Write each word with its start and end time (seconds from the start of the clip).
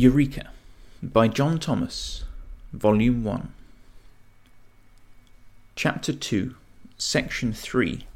Eureka 0.00 0.48
by 1.02 1.28
John 1.28 1.58
Thomas, 1.58 2.24
Volume 2.72 3.22
1. 3.22 3.52
Chapter 5.76 6.14
2, 6.14 6.54
Section 6.96 7.52
3, 7.52 8.06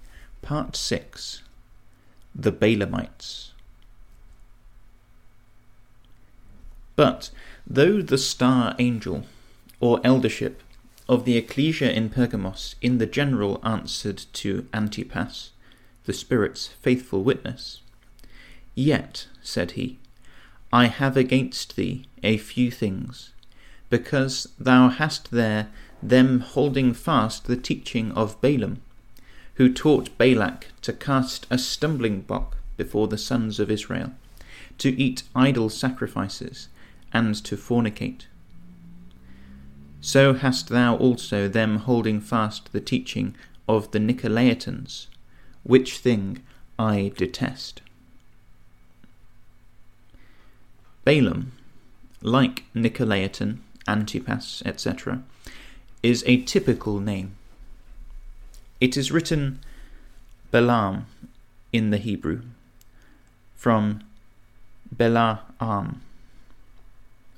Part 0.41 0.77
6 0.77 1.43
The 2.35 2.53
Balaamites. 2.53 3.51
But 6.97 7.29
though 7.67 8.01
the 8.01 8.17
star 8.17 8.75
angel, 8.79 9.27
or 9.79 10.01
eldership, 10.03 10.63
of 11.07 11.27
the 11.27 11.37
ecclesia 11.37 11.91
in 11.91 12.09
Pergamos 12.09 12.77
in 12.81 12.97
the 12.97 13.05
general 13.07 13.61
answered 13.63 14.25
to 14.33 14.67
Antipas, 14.73 15.51
the 16.07 16.15
Spirit's 16.15 16.67
faithful 16.67 17.23
witness, 17.23 17.83
yet, 18.75 19.27
said 19.43 19.73
he, 19.73 19.99
I 20.75 20.87
have 20.87 21.17
against 21.17 21.77
thee 21.77 22.05
a 22.25 22.37
few 22.37 22.69
things, 22.69 23.31
because 23.91 24.49
thou 24.59 24.89
hast 24.89 25.31
there 25.31 25.69
them 26.03 26.41
holding 26.41 26.93
fast 26.93 27.45
the 27.45 27.57
teaching 27.57 28.11
of 28.11 28.41
Balaam, 28.41 28.81
who 29.55 29.73
taught 29.73 30.19
Balak 30.19 30.73
to 30.83 30.93
cast 30.93 31.47
a 31.49 31.59
stumbling 31.59 32.23
block 32.23 32.57
before 32.77 33.07
the 33.07 33.17
sons 33.17 33.61
of 33.61 33.71
Israel, 33.71 34.15
to 34.79 35.01
eat 35.01 35.23
idol 35.33 35.71
sacrifices, 35.71 36.67
and 37.13 37.37
to 37.45 37.57
fornicate. 37.57 38.23
So 40.01 40.35
hast 40.35 40.71
thou 40.71 40.97
also 40.97 41.47
them 41.47 41.77
holding 41.77 42.21
fast 42.21 42.73
the 42.73 42.81
teaching 42.81 43.37
of 43.69 43.93
the 43.93 44.01
Nicolaitans, 44.01 45.07
which 45.63 45.99
thing 45.99 46.43
I 46.81 47.13
detest. 47.17 47.81
Balaam, 51.05 51.53
like 52.23 52.65
Nicolaitan, 52.75 53.59
Antipas, 53.87 54.63
etc., 54.65 55.23
is 56.03 56.25
a 56.27 56.41
typical 56.43 56.99
name. 56.99 57.37
It 58.81 58.97
is 58.97 59.13
written 59.13 59.61
Balaam 60.51 61.05
in 61.75 61.91
the 61.91 61.99
Hebrew, 61.99 62.41
from 63.55 64.01
Belaam, 64.97 65.97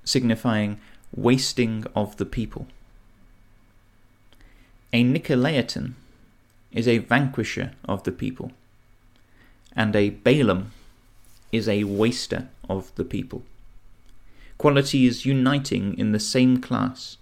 signifying 0.05 0.78
wasting 1.14 1.84
of 1.97 2.17
the 2.19 2.27
people. 2.27 2.69
A 4.92 5.03
Nicolaitan 5.03 5.95
is 6.70 6.86
a 6.86 6.98
vanquisher 6.98 7.73
of 7.84 8.05
the 8.05 8.12
people, 8.12 8.53
and 9.75 9.97
a 9.97 10.11
Balaam 10.11 10.70
is 11.51 11.69
a 11.69 11.83
waster 11.83 12.48
of 12.69 12.95
the 12.95 13.05
people 13.05 13.42
qualities 14.58 15.26
uniting 15.26 15.96
in 15.98 16.12
the 16.12 16.20
same 16.20 16.60
class. 16.60 17.16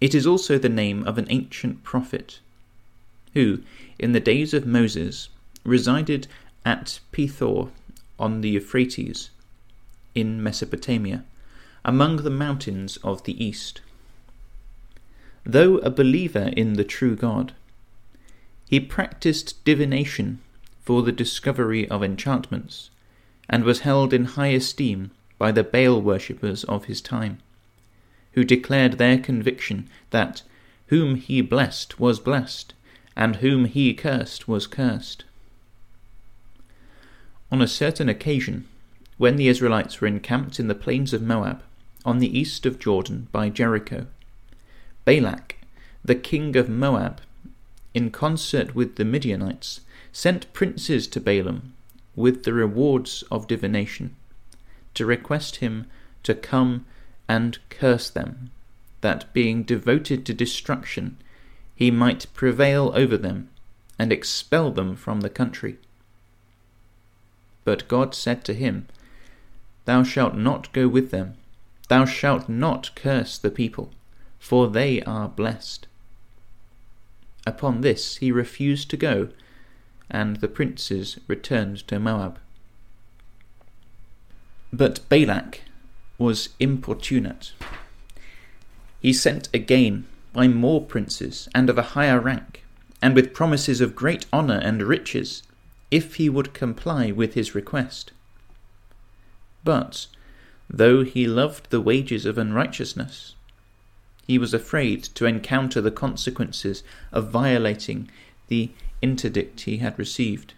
It 0.00 0.14
is 0.14 0.26
also 0.26 0.58
the 0.58 0.68
name 0.68 1.06
of 1.06 1.18
an 1.18 1.26
ancient 1.30 1.82
prophet, 1.82 2.40
who, 3.34 3.62
in 3.98 4.12
the 4.12 4.20
days 4.20 4.52
of 4.52 4.66
Moses, 4.66 5.28
resided 5.64 6.26
at 6.64 7.00
Pethor 7.12 7.70
on 8.18 8.40
the 8.40 8.50
Euphrates, 8.50 9.30
in 10.14 10.42
Mesopotamia, 10.42 11.24
among 11.84 12.16
the 12.16 12.30
mountains 12.30 12.96
of 12.98 13.24
the 13.24 13.44
east. 13.44 13.80
Though 15.44 15.78
a 15.78 15.90
believer 15.90 16.50
in 16.56 16.74
the 16.74 16.84
true 16.84 17.16
God, 17.16 17.52
he 18.68 18.78
practiced 18.80 19.64
divination 19.64 20.38
for 20.84 21.02
the 21.02 21.12
discovery 21.12 21.88
of 21.88 22.02
enchantments, 22.02 22.90
and 23.48 23.64
was 23.64 23.80
held 23.80 24.12
in 24.12 24.24
high 24.24 24.48
esteem 24.48 25.10
by 25.42 25.50
the 25.50 25.64
Baal 25.64 26.00
worshippers 26.00 26.62
of 26.62 26.84
his 26.84 27.00
time, 27.00 27.38
who 28.34 28.44
declared 28.44 28.92
their 28.92 29.18
conviction 29.18 29.88
that 30.10 30.42
whom 30.86 31.16
he 31.16 31.40
blessed 31.40 31.98
was 31.98 32.20
blessed, 32.20 32.74
and 33.16 33.34
whom 33.34 33.64
he 33.64 33.92
cursed 33.92 34.46
was 34.46 34.68
cursed. 34.68 35.24
On 37.50 37.60
a 37.60 37.66
certain 37.66 38.08
occasion, 38.08 38.68
when 39.18 39.34
the 39.34 39.48
Israelites 39.48 40.00
were 40.00 40.06
encamped 40.06 40.60
in 40.60 40.68
the 40.68 40.76
plains 40.76 41.12
of 41.12 41.22
Moab, 41.22 41.64
on 42.04 42.20
the 42.20 42.38
east 42.38 42.64
of 42.64 42.78
Jordan 42.78 43.26
by 43.32 43.48
Jericho, 43.48 44.06
Balak, 45.04 45.56
the 46.04 46.14
king 46.14 46.54
of 46.54 46.68
Moab, 46.68 47.20
in 47.94 48.12
concert 48.12 48.76
with 48.76 48.94
the 48.94 49.04
Midianites, 49.04 49.80
sent 50.12 50.52
princes 50.52 51.08
to 51.08 51.20
Balaam 51.20 51.72
with 52.14 52.44
the 52.44 52.52
rewards 52.52 53.24
of 53.28 53.48
divination 53.48 54.14
to 54.94 55.06
request 55.06 55.56
him 55.56 55.86
to 56.22 56.34
come 56.34 56.86
and 57.28 57.58
curse 57.70 58.10
them, 58.10 58.50
that 59.00 59.32
being 59.32 59.62
devoted 59.62 60.24
to 60.26 60.34
destruction, 60.34 61.16
he 61.74 61.90
might 61.90 62.26
prevail 62.34 62.92
over 62.94 63.16
them 63.16 63.48
and 63.98 64.12
expel 64.12 64.70
them 64.70 64.96
from 64.96 65.20
the 65.20 65.30
country. 65.30 65.78
But 67.64 67.88
God 67.88 68.14
said 68.14 68.44
to 68.44 68.54
him, 68.54 68.86
Thou 69.84 70.02
shalt 70.02 70.34
not 70.34 70.72
go 70.72 70.88
with 70.88 71.10
them, 71.10 71.34
thou 71.88 72.04
shalt 72.04 72.48
not 72.48 72.94
curse 72.94 73.38
the 73.38 73.50
people, 73.50 73.90
for 74.38 74.68
they 74.68 75.02
are 75.02 75.28
blessed. 75.28 75.86
Upon 77.46 77.80
this 77.80 78.16
he 78.16 78.30
refused 78.30 78.90
to 78.90 78.96
go, 78.96 79.28
and 80.10 80.36
the 80.36 80.48
princes 80.48 81.18
returned 81.26 81.86
to 81.88 81.98
Moab. 81.98 82.38
But 84.72 85.06
Balak 85.08 85.60
was 86.16 86.48
importunate. 86.58 87.52
He 89.00 89.12
sent 89.12 89.48
again 89.52 90.06
by 90.32 90.48
more 90.48 90.80
princes 90.82 91.48
and 91.54 91.68
of 91.68 91.76
a 91.76 91.92
higher 91.94 92.18
rank, 92.18 92.64
and 93.02 93.14
with 93.14 93.34
promises 93.34 93.80
of 93.80 93.94
great 93.94 94.24
honour 94.32 94.58
and 94.62 94.82
riches, 94.82 95.42
if 95.90 96.14
he 96.14 96.30
would 96.30 96.54
comply 96.54 97.10
with 97.10 97.34
his 97.34 97.54
request. 97.54 98.12
But, 99.62 100.06
though 100.70 101.04
he 101.04 101.26
loved 101.26 101.68
the 101.68 101.80
wages 101.80 102.24
of 102.24 102.38
unrighteousness, 102.38 103.34
he 104.26 104.38
was 104.38 104.54
afraid 104.54 105.02
to 105.02 105.26
encounter 105.26 105.82
the 105.82 105.90
consequences 105.90 106.82
of 107.10 107.30
violating 107.30 108.08
the 108.48 108.70
interdict 109.02 109.62
he 109.62 109.78
had 109.78 109.98
received. 109.98 110.54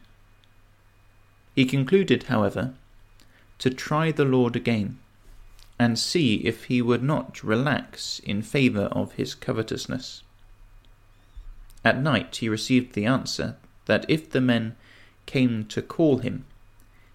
He 1.56 1.64
concluded, 1.64 2.24
however, 2.24 2.74
to 3.64 3.70
try 3.70 4.12
the 4.12 4.26
Lord 4.26 4.56
again, 4.56 4.98
and 5.78 5.98
see 5.98 6.34
if 6.44 6.64
he 6.64 6.82
would 6.82 7.02
not 7.02 7.42
relax 7.42 8.18
in 8.18 8.42
favour 8.42 8.88
of 8.92 9.12
his 9.12 9.34
covetousness. 9.34 10.22
At 11.82 11.98
night 11.98 12.36
he 12.36 12.48
received 12.50 12.92
the 12.92 13.06
answer 13.06 13.56
that 13.86 14.04
if 14.06 14.28
the 14.28 14.42
men 14.42 14.76
came 15.24 15.64
to 15.68 15.80
call 15.80 16.18
him, 16.18 16.44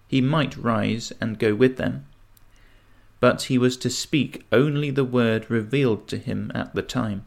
he 0.08 0.20
might 0.20 0.56
rise 0.56 1.12
and 1.20 1.38
go 1.38 1.54
with 1.54 1.76
them, 1.76 2.06
but 3.20 3.42
he 3.42 3.56
was 3.56 3.76
to 3.76 3.88
speak 3.88 4.44
only 4.50 4.90
the 4.90 5.04
word 5.04 5.48
revealed 5.48 6.08
to 6.08 6.18
him 6.18 6.50
at 6.52 6.74
the 6.74 6.82
time. 6.82 7.24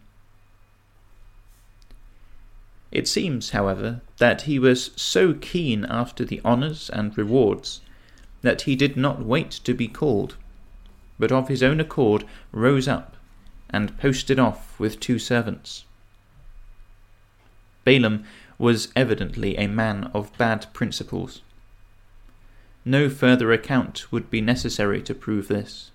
It 2.92 3.08
seems, 3.08 3.52
however, 3.52 4.02
that 4.18 4.42
he 4.42 4.60
was 4.60 4.92
so 4.98 5.34
keen 5.34 5.86
after 5.86 6.26
the 6.26 6.42
honours 6.44 6.90
and 6.90 7.18
rewards 7.18 7.80
that 8.44 8.64
he 8.64 8.76
did 8.76 8.96
not 8.96 9.26
wait 9.26 9.50
to 9.50 9.74
be 9.74 9.88
called, 9.88 10.36
but 11.18 11.32
of 11.32 11.48
his 11.48 11.64
own 11.64 11.80
accord 11.80 12.26
rose 12.52 12.88
up 12.88 13.16
and 13.70 13.98
posted 13.98 14.38
off 14.38 14.80
with 14.80 15.00
two 15.00 15.18
servants. 15.18 15.86
Balaam 17.86 18.24
was 18.60 18.92
evidently 18.96 19.58
a 19.58 19.68
man 19.68 20.12
of 20.14 20.38
bad 20.38 20.68
principles. 20.74 21.42
No 22.86 23.10
further 23.10 23.52
account 23.52 24.12
would 24.12 24.30
be 24.30 24.42
necessary 24.42 25.02
to 25.04 25.16
prove 25.16 25.48
this. 25.48 25.92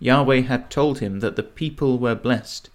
Yahweh 0.00 0.40
had 0.40 0.70
told 0.70 0.98
him 0.98 1.20
that 1.20 1.36
the 1.36 1.42
people 1.42 1.98
were 1.98 2.14
blessed, 2.14 2.70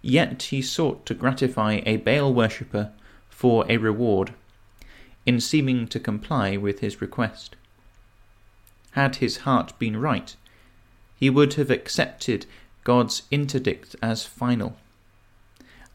yet 0.00 0.44
he 0.44 0.62
sought 0.62 1.04
to 1.06 1.14
gratify 1.14 1.80
a 1.84 1.98
Baal 1.98 2.32
worshipper 2.32 2.90
for 3.28 3.66
a 3.68 3.76
reward, 3.76 4.32
in 5.26 5.40
seeming 5.40 5.86
to 5.88 6.00
comply 6.00 6.56
with 6.56 6.80
his 6.80 7.00
request 7.00 7.56
had 8.96 9.16
his 9.16 9.38
heart 9.38 9.78
been 9.78 9.96
right, 9.98 10.34
he 11.14 11.28
would 11.28 11.54
have 11.54 11.70
accepted 11.70 12.46
God's 12.82 13.22
interdict 13.30 13.94
as 14.02 14.24
final, 14.24 14.76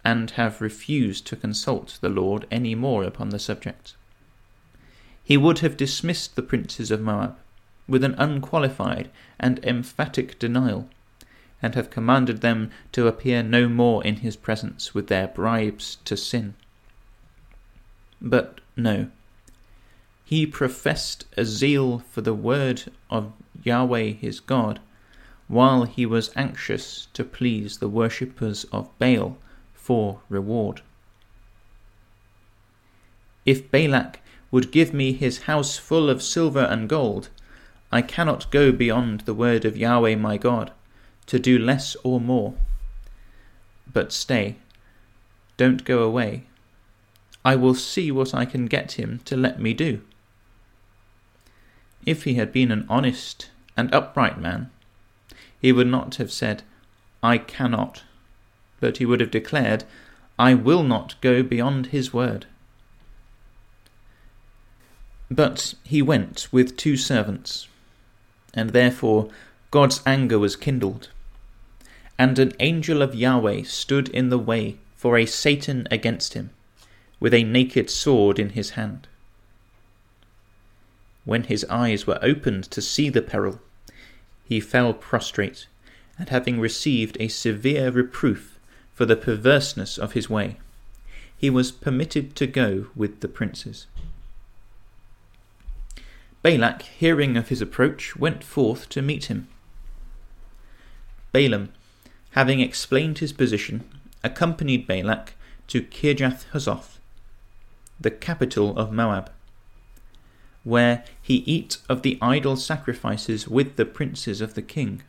and 0.06 0.32
have 0.32 0.62
refused 0.62 1.26
to 1.28 1.36
consult 1.36 1.98
the 2.00 2.10
Lord 2.10 2.46
any 2.52 2.76
more 2.76 3.04
upon 3.04 3.30
the 3.30 3.40
subject. 3.40 3.96
He 5.24 5.36
would 5.36 5.60
have 5.60 5.78
dismissed 5.78 6.36
the 6.36 6.44
princes 6.44 6.92
of 6.92 7.02
Moab 7.02 7.38
with 7.88 8.04
an 8.04 8.16
unqualified 8.20 9.10
and 9.40 9.64
emphatic 9.66 10.38
denial, 10.38 10.88
and 11.60 11.74
have 11.74 11.90
commanded 11.90 12.42
them 12.42 12.70
to 12.92 13.08
appear 13.08 13.42
no 13.42 13.68
more 13.68 14.04
in 14.04 14.18
his 14.18 14.36
presence 14.36 14.94
with 14.94 15.08
their 15.08 15.28
bribes 15.28 15.98
to 16.06 16.16
sin. 16.16 16.54
But 18.22 18.62
no, 18.78 19.10
he 20.32 20.48
professed 20.48 21.26
a 21.36 21.44
zeal 21.44 22.00
for 22.10 22.22
the 22.22 22.34
word 22.34 22.84
of 23.10 23.34
Yahweh 23.64 24.12
his 24.12 24.40
God, 24.40 24.80
while 25.50 25.84
he 25.84 26.06
was 26.06 26.32
anxious 26.38 27.10
to 27.12 27.26
please 27.26 27.80
the 27.80 27.90
worshippers 27.90 28.64
of 28.72 28.98
Baal 28.98 29.38
for 29.74 30.22
reward. 30.30 30.80
If 33.46 33.70
Balak 33.72 34.22
would 34.52 34.72
give 34.72 34.94
me 34.94 35.12
his 35.12 35.40
house 35.40 35.76
full 35.78 36.10
of 36.10 36.24
silver 36.24 36.64
and 36.64 36.88
gold, 36.88 37.28
I 37.92 38.02
cannot 38.02 38.50
go 38.52 38.72
beyond 38.72 39.22
the 39.22 39.34
word 39.34 39.66
of 39.66 39.76
Yahweh 39.76 40.16
my 40.16 40.38
God, 40.38 40.72
to 41.26 41.40
do 41.40 41.60
less 41.60 41.98
or 42.06 42.22
more. 42.22 42.54
But 43.92 44.14
stay, 44.14 44.56
don't 45.58 45.84
go 45.84 46.04
away. 46.04 46.46
I 47.44 47.58
will 47.58 47.76
see 47.76 48.14
what 48.14 48.34
I 48.34 48.46
can 48.46 48.68
get 48.68 48.94
him 48.94 49.20
to 49.26 49.36
let 49.36 49.60
me 49.60 49.74
do. 49.74 50.00
If 52.06 52.24
he 52.24 52.34
had 52.36 52.52
been 52.52 52.72
an 52.72 52.86
honest 52.90 53.50
and 53.78 53.94
upright 53.94 54.40
man, 54.40 54.70
he 55.62 55.72
would 55.72 55.88
not 55.88 56.16
have 56.16 56.32
said, 56.32 56.64
I 57.22 57.38
cannot, 57.38 58.04
but 58.80 58.98
he 58.98 59.06
would 59.06 59.20
have 59.20 59.32
declared, 59.32 59.84
I 60.40 60.56
will 60.56 60.84
not 60.84 61.20
go 61.22 61.44
beyond 61.44 61.88
his 61.88 62.12
word. 62.14 62.48
But 65.30 65.76
he 65.84 66.02
went 66.02 66.48
with 66.52 66.76
two 66.76 66.98
servants, 66.98 67.68
and 68.54 68.72
therefore 68.72 69.30
God's 69.70 70.02
anger 70.06 70.40
was 70.40 70.56
kindled. 70.56 71.10
And 72.18 72.38
an 72.38 72.54
angel 72.60 73.02
of 73.02 73.16
Yahweh 73.16 73.64
stood 73.64 74.10
in 74.10 74.30
the 74.30 74.38
way 74.38 74.78
for 74.96 75.18
a 75.18 75.26
Satan 75.26 75.88
against 75.90 76.34
him, 76.34 76.50
with 77.20 77.34
a 77.34 77.44
naked 77.44 77.90
sword 77.90 78.40
in 78.40 78.50
his 78.50 78.72
hand. 78.72 79.08
When 81.24 81.44
his 81.44 81.66
eyes 81.66 82.08
were 82.08 82.20
opened 82.22 82.66
to 82.72 82.82
see 82.82 83.10
the 83.10 83.22
peril, 83.22 83.62
he 84.44 84.60
fell 84.60 84.94
prostrate, 84.94 85.68
and 86.18 86.30
having 86.30 86.60
received 86.60 87.18
a 87.20 87.28
severe 87.28 87.92
reproof 87.92 88.60
for 88.94 89.06
the 89.06 89.16
perverseness 89.16 89.98
of 89.98 90.14
his 90.14 90.30
way, 90.30 90.58
he 91.38 91.50
was 91.50 91.72
permitted 91.72 92.36
to 92.36 92.48
go 92.48 92.88
with 92.96 93.20
the 93.22 93.28
princes. 93.28 93.88
Balak, 96.42 96.82
hearing 96.82 97.38
of 97.38 97.50
his 97.50 97.62
approach, 97.62 98.16
went 98.16 98.44
forth 98.44 98.90
to 98.90 99.02
meet 99.02 99.26
him. 99.26 99.48
Balaam, 101.32 101.72
having 102.32 102.60
explained 102.60 103.20
his 103.20 103.32
position, 103.32 103.84
accompanied 104.24 104.88
Balak 104.88 105.34
to 105.68 105.84
Kirjath 105.84 106.46
Huzoth, 106.52 106.98
the 108.00 108.12
capital 108.12 108.78
of 108.78 108.92
Moab 108.92 109.32
where 110.64 111.04
he 111.22 111.36
eat 111.46 111.78
of 111.90 112.02
the 112.02 112.18
idol 112.22 112.56
sacrifices 112.56 113.48
with 113.48 113.76
the 113.76 113.86
princes 113.86 114.42
of 114.42 114.54
the 114.54 114.62
king. 114.62 115.02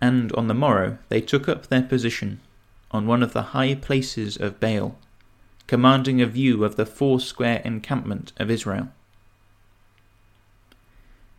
And 0.00 0.32
on 0.32 0.48
the 0.48 0.54
morrow 0.54 0.98
they 1.08 1.20
took 1.20 1.48
up 1.48 1.66
their 1.66 1.82
position 1.82 2.40
on 2.90 3.06
one 3.06 3.22
of 3.22 3.32
the 3.32 3.54
high 3.54 3.74
places 3.74 4.36
of 4.36 4.60
Baal, 4.60 4.98
commanding 5.66 6.20
a 6.20 6.26
view 6.26 6.64
of 6.64 6.76
the 6.76 6.86
foursquare 6.86 7.60
encampment 7.64 8.32
of 8.36 8.50
Israel. 8.50 8.88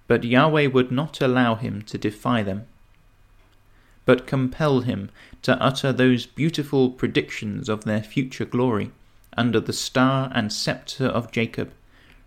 But 0.07 0.23
Yahweh 0.23 0.67
would 0.67 0.91
not 0.91 1.21
allow 1.21 1.55
him 1.55 1.81
to 1.83 1.97
defy 1.97 2.41
them, 2.41 2.65
but 4.05 4.25
compelled 4.25 4.85
him 4.85 5.09
to 5.41 5.61
utter 5.61 5.91
those 5.91 6.25
beautiful 6.25 6.89
predictions 6.89 7.69
of 7.69 7.83
their 7.83 8.01
future 8.01 8.45
glory 8.45 8.91
under 9.35 9.59
the 9.59 9.73
star 9.73 10.31
and 10.33 10.51
sceptre 10.51 11.05
of 11.05 11.31
Jacob 11.31 11.71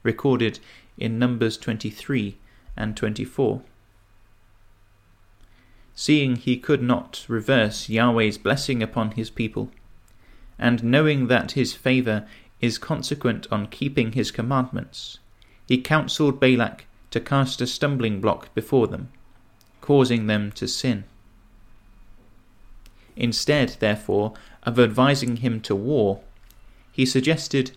recorded 0.02 0.58
in 0.98 1.18
Numbers 1.18 1.56
23 1.56 2.36
and 2.76 2.96
24. 2.96 3.62
Seeing 5.94 6.36
he 6.36 6.56
could 6.56 6.82
not 6.82 7.24
reverse 7.28 7.88
Yahweh's 7.88 8.38
blessing 8.38 8.82
upon 8.82 9.12
his 9.12 9.30
people, 9.30 9.70
and 10.58 10.84
knowing 10.84 11.26
that 11.26 11.52
his 11.52 11.74
favour 11.74 12.26
is 12.60 12.78
consequent 12.78 13.46
on 13.50 13.66
keeping 13.66 14.12
his 14.12 14.30
commandments, 14.30 15.18
he 15.66 15.78
counselled 15.78 16.40
Balak 16.40 16.86
to 17.10 17.20
cast 17.20 17.60
a 17.60 17.66
stumbling 17.66 18.20
block 18.20 18.54
before 18.54 18.86
them, 18.86 19.10
causing 19.80 20.26
them 20.26 20.52
to 20.52 20.66
sin. 20.68 21.04
Instead, 23.16 23.76
therefore, 23.80 24.32
of 24.62 24.78
advising 24.78 25.36
him 25.36 25.60
to 25.60 25.74
war, 25.74 26.20
he 26.92 27.04
suggested 27.04 27.72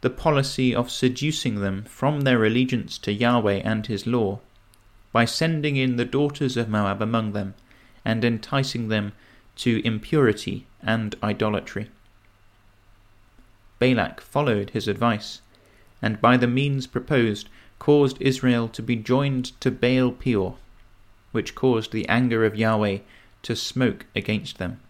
the 0.00 0.10
policy 0.10 0.74
of 0.74 0.90
seducing 0.90 1.60
them 1.60 1.84
from 1.84 2.22
their 2.22 2.44
allegiance 2.44 2.96
to 2.98 3.12
Yahweh 3.12 3.60
and 3.64 3.86
his 3.86 4.06
law, 4.06 4.40
by 5.12 5.24
sending 5.24 5.76
in 5.76 5.96
the 5.96 6.04
daughters 6.04 6.56
of 6.56 6.68
Moab 6.68 7.02
among 7.02 7.32
them, 7.32 7.54
and 8.04 8.24
enticing 8.24 8.88
them 8.88 9.12
to 9.56 9.84
impurity 9.84 10.66
and 10.82 11.14
idolatry. 11.22 11.90
Balak 13.78 14.20
followed 14.20 14.70
his 14.70 14.88
advice, 14.88 15.42
and 16.00 16.20
by 16.20 16.36
the 16.36 16.46
means 16.46 16.86
proposed 16.86 17.48
caused 17.78 18.20
Israel 18.20 18.68
to 18.68 18.82
be 18.82 18.96
joined 18.96 19.58
to 19.60 19.70
Baal 19.70 20.12
Peor, 20.12 20.56
which 21.32 21.54
caused 21.54 21.92
the 21.92 22.08
anger 22.08 22.44
of 22.44 22.56
Yahweh 22.56 22.98
to 23.42 23.56
smoke 23.56 24.06
against 24.14 24.58
them. 24.58 24.80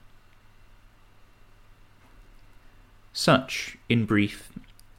Such, 3.13 3.77
in 3.89 4.05
brief, 4.07 4.53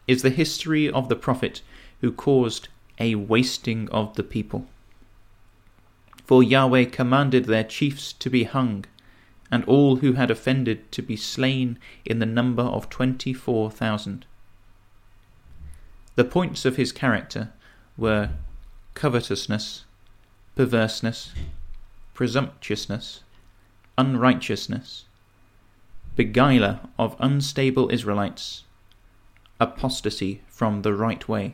is 0.07 0.21
the 0.21 0.30
history 0.30 0.89
of 0.89 1.09
the 1.09 1.15
prophet 1.15 1.62
who 2.01 2.12
caused 2.12 2.68
a 3.00 3.15
wasting 3.15 3.89
of 3.89 4.15
the 4.15 4.24
people. 4.24 4.65
For 6.25 6.44
Yahweh 6.44 6.86
commanded 6.86 7.45
their 7.45 7.63
chiefs 7.63 8.13
to 8.13 8.30
be 8.30 8.44
hung, 8.44 8.86
and 9.51 9.65
all 9.65 9.98
who 9.98 10.13
had 10.13 10.31
offended 10.31 10.92
to 10.94 11.01
be 11.01 11.15
slain 11.18 11.77
in 12.06 12.19
the 12.19 12.25
number 12.25 12.63
of 12.63 12.89
twenty 12.89 13.33
four 13.33 13.69
thousand. 13.69 14.25
The 16.15 16.24
points 16.24 16.65
of 16.65 16.75
his 16.77 16.92
character 16.92 17.51
were 17.98 18.31
covetousness, 18.94 19.86
perverseness, 20.56 21.31
presumptuousness, 22.13 23.24
unrighteousness, 23.98 25.06
beguiler 26.15 26.80
of 26.98 27.15
unstable 27.19 27.89
Israelites, 27.92 28.63
apostasy 29.62 30.42
from 30.48 30.81
the 30.81 30.94
right 30.94 31.30
way. 31.30 31.54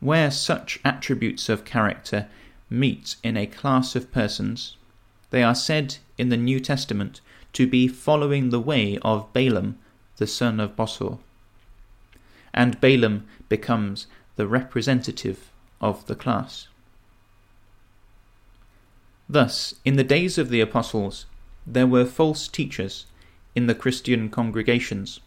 Where 0.00 0.30
such 0.30 0.80
attributes 0.84 1.48
of 1.48 1.64
character 1.64 2.28
meet 2.70 3.16
in 3.22 3.36
a 3.36 3.46
class 3.46 3.94
of 3.94 4.10
persons, 4.10 4.76
they 5.30 5.42
are 5.42 5.54
said 5.54 5.98
in 6.16 6.30
the 6.30 6.36
New 6.36 6.58
Testament 6.58 7.20
to 7.52 7.66
be 7.66 7.86
following 7.86 8.48
the 8.48 8.60
way 8.60 8.98
of 9.02 9.30
Balaam, 9.32 9.78
the 10.16 10.26
son 10.26 10.58
of 10.58 10.74
Bosor. 10.74 11.18
And 12.54 12.80
Balaam 12.80 13.26
becomes 13.48 14.06
the 14.36 14.46
representative 14.46 15.50
of 15.80 16.06
the 16.06 16.14
class. 16.14 16.68
Thus, 19.28 19.74
in 19.84 19.96
the 19.96 20.04
days 20.04 20.38
of 20.38 20.48
the 20.48 20.62
apostles, 20.62 21.26
there 21.66 21.86
were 21.86 22.06
false 22.06 22.48
teachers 22.48 23.04
in 23.58 23.66
the 23.66 23.74
Christian 23.74 24.28
congregations, 24.30 25.18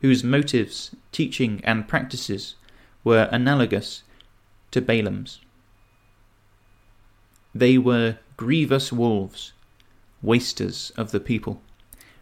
whose 0.00 0.24
motives, 0.24 0.96
teaching, 1.12 1.60
and 1.62 1.86
practices 1.86 2.56
were 3.04 3.28
analogous 3.30 4.02
to 4.72 4.80
Balaam's. 4.80 5.38
They 7.54 7.78
were 7.78 8.18
grievous 8.36 8.92
wolves, 8.92 9.52
wasters 10.22 10.90
of 10.96 11.12
the 11.12 11.20
people, 11.20 11.62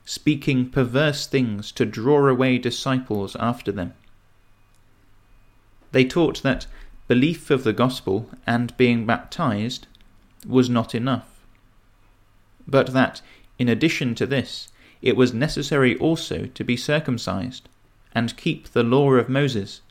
speaking 0.05 0.69
perverse 0.69 1.27
things 1.27 1.73
to 1.73 1.87
draw 1.87 2.29
away 2.29 2.59
disciples 2.59 3.35
after 3.41 3.73
them. 3.73 3.95
They 5.93 6.05
taught 6.05 6.43
that 6.43 6.67
belief 7.09 7.51
of 7.51 7.65
the 7.65 7.73
gospel 7.73 8.29
and 8.47 8.77
being 8.77 9.07
baptized 9.07 9.87
was 10.47 10.69
not 10.69 10.95
enough, 10.95 11.47
but 12.69 12.93
that, 12.93 13.23
in 13.59 13.71
addition 13.71 14.15
to 14.17 14.27
this, 14.27 14.69
it 15.05 15.17
was 15.19 15.35
necessary 15.35 15.97
also 15.99 16.47
to 16.47 16.65
be 16.65 16.79
circumcised, 16.79 17.69
and 18.15 18.39
keep 18.39 18.71
the 18.71 18.83
law 18.83 19.13
of 19.13 19.29
Moses, 19.29 19.83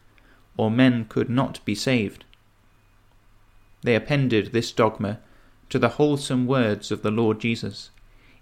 or 0.57 0.71
men 0.71 1.05
could 1.07 1.29
not 1.29 1.63
be 1.65 1.75
saved. 1.75 2.25
They 3.83 3.93
appended 3.93 4.51
this 4.51 4.71
dogma 4.71 5.19
to 5.69 5.77
the 5.77 5.89
wholesome 5.99 6.47
words 6.47 6.91
of 6.91 7.03
the 7.03 7.11
Lord 7.11 7.39
Jesus, 7.39 7.91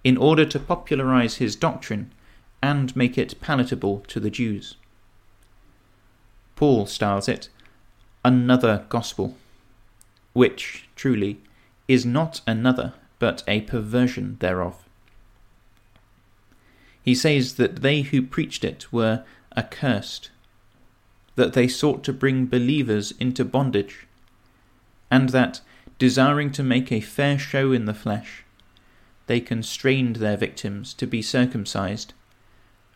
in 0.06 0.16
order 0.16 0.46
to 0.46 0.60
popularize 0.60 1.36
his 1.36 1.58
doctrine 1.58 2.14
and 2.64 2.96
make 2.96 3.18
it 3.18 3.42
palatable 3.42 4.06
to 4.08 4.22
the 4.22 4.30
Jews. 4.30 4.76
Paul 6.56 6.86
styles 6.86 7.28
it 7.28 7.50
another 8.24 8.86
gospel, 8.88 9.36
which, 10.32 10.88
truly, 10.96 11.42
is 11.90 12.06
not 12.06 12.40
another, 12.48 12.94
but 13.20 13.44
a 13.46 13.62
perversion 13.62 14.38
thereof. 14.40 14.86
He 17.04 17.16
says 17.16 17.56
that 17.56 17.78
they 17.82 18.02
who 18.02 18.22
preached 18.22 18.64
it 18.64 18.92
were 18.92 19.24
accursed, 19.58 20.30
that 21.36 21.54
they 21.54 21.68
sought 21.68 22.04
to 22.04 22.14
bring 22.14 22.46
believers 22.46 23.14
into 23.20 23.44
bondage, 23.44 24.08
and 25.10 25.30
that, 25.30 25.62
desiring 25.98 26.52
to 26.52 26.64
make 26.64 26.92
a 26.92 27.02
fair 27.02 27.40
show 27.40 27.72
in 27.72 27.86
the 27.86 27.94
flesh, 27.94 28.44
they 29.28 29.40
constrained 29.40 30.18
their 30.18 30.38
victims 30.38 30.94
to 30.94 31.08
be 31.08 31.22
circumcised, 31.22 32.14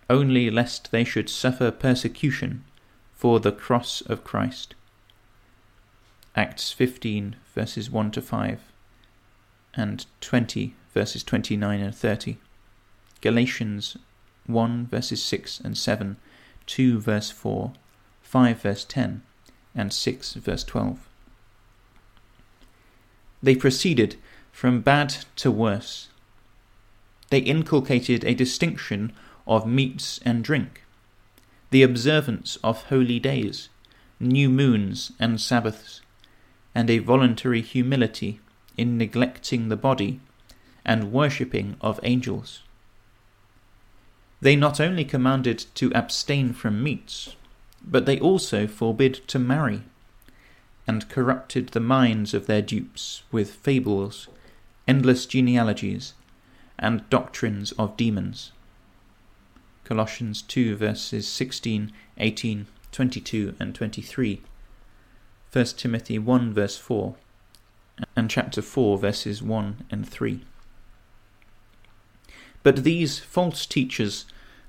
only 0.09 0.51
lest 0.51 0.91
they 0.91 1.03
should 1.03 1.29
suffer 1.29 1.71
persecution 1.71 2.63
for 3.13 3.39
the 3.39 3.51
cross 3.51 4.01
of 4.01 4.23
Christ. 4.23 4.75
Acts 6.35 6.71
15, 6.71 7.37
verses 7.53 7.89
1 7.89 8.11
to 8.11 8.21
5, 8.21 8.59
and 9.73 10.05
20, 10.21 10.75
verses 10.93 11.23
29 11.23 11.79
and 11.79 11.95
30. 11.95 12.37
Galatians 13.25 13.97
1, 14.45 14.85
verses 14.85 15.23
6 15.23 15.59
and 15.61 15.75
7, 15.75 16.17
2, 16.67 16.99
verse 16.99 17.31
4, 17.31 17.73
5, 18.21 18.61
verse 18.61 18.85
10, 18.85 19.23
and 19.73 19.91
6, 19.91 20.33
verse 20.35 20.63
12. 20.63 21.09
They 23.41 23.55
proceeded 23.55 24.17
from 24.51 24.81
bad 24.81 25.25
to 25.37 25.49
worse. 25.49 26.09
They 27.31 27.39
inculcated 27.39 28.23
a 28.23 28.35
distinction 28.35 29.11
of 29.47 29.65
meats 29.65 30.19
and 30.23 30.43
drink, 30.43 30.83
the 31.71 31.81
observance 31.81 32.59
of 32.63 32.83
holy 32.93 33.19
days, 33.19 33.69
new 34.19 34.49
moons 34.49 35.13
and 35.19 35.41
Sabbaths, 35.41 36.01
and 36.75 36.91
a 36.91 36.99
voluntary 36.99 37.63
humility 37.63 38.39
in 38.77 38.99
neglecting 38.99 39.69
the 39.69 39.75
body 39.75 40.19
and 40.85 41.11
worshipping 41.11 41.75
of 41.81 41.99
angels. 42.03 42.61
They 44.45 44.55
not 44.55 44.79
only 44.79 45.05
commanded 45.05 45.65
to 45.73 45.91
abstain 45.95 46.53
from 46.53 46.83
meats, 46.83 47.35
but 47.83 48.05
they 48.05 48.19
also 48.19 48.67
forbid 48.67 49.27
to 49.29 49.39
marry, 49.39 49.81
and 50.85 51.09
corrupted 51.09 51.69
the 51.69 51.79
minds 51.79 52.31
of 52.35 52.45
their 52.45 52.61
dupes 52.61 53.23
with 53.31 53.55
fables, 53.55 54.27
endless 54.87 55.25
genealogies, 55.25 56.13
and 56.77 57.09
doctrines 57.09 57.71
of 57.71 57.97
demons. 57.97 58.51
Colossians 59.83 60.43
2 60.43 60.75
verses 60.75 61.27
16, 61.27 61.91
18, 62.19 62.67
22, 62.91 63.55
and 63.59 63.73
23. 63.73 64.41
1 65.51 65.65
Timothy 65.65 66.19
1 66.19 66.53
verse 66.53 66.77
4, 66.77 67.15
and 68.15 68.29
chapter 68.29 68.61
4 68.61 68.99
verses 68.99 69.41
1 69.41 69.85
and 69.89 70.07
3. 70.07 70.45
But 72.61 72.83
these 72.83 73.17
false 73.17 73.65
teachers 73.65 74.25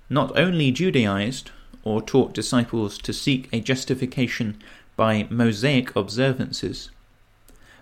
not 0.09 0.37
only 0.39 0.71
Judaized 0.71 1.51
or 1.83 2.03
taught 2.03 2.35
disciples 2.35 2.99
to 2.99 3.13
seek 3.13 3.49
a 3.53 3.61
justification 3.61 4.61
by 4.97 5.27
Mosaic 5.31 5.95
observances, 5.95 6.91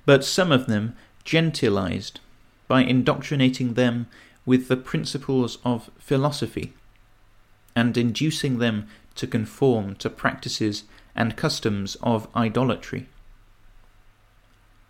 but 0.04 0.24
some 0.24 0.52
of 0.52 0.66
them 0.66 0.94
Gentilized 1.24 2.20
by 2.68 2.82
indoctrinating 2.82 3.74
them 3.74 4.06
with 4.44 4.68
the 4.68 4.76
principles 4.76 5.56
of 5.64 5.90
philosophy 5.98 6.74
and 7.74 7.96
inducing 7.96 8.58
them 8.58 8.86
to 9.14 9.26
conform 9.26 9.94
to 9.96 10.10
practices 10.10 10.84
and 11.16 11.34
customs 11.36 11.96
of 12.02 12.28
idolatry. 12.36 13.08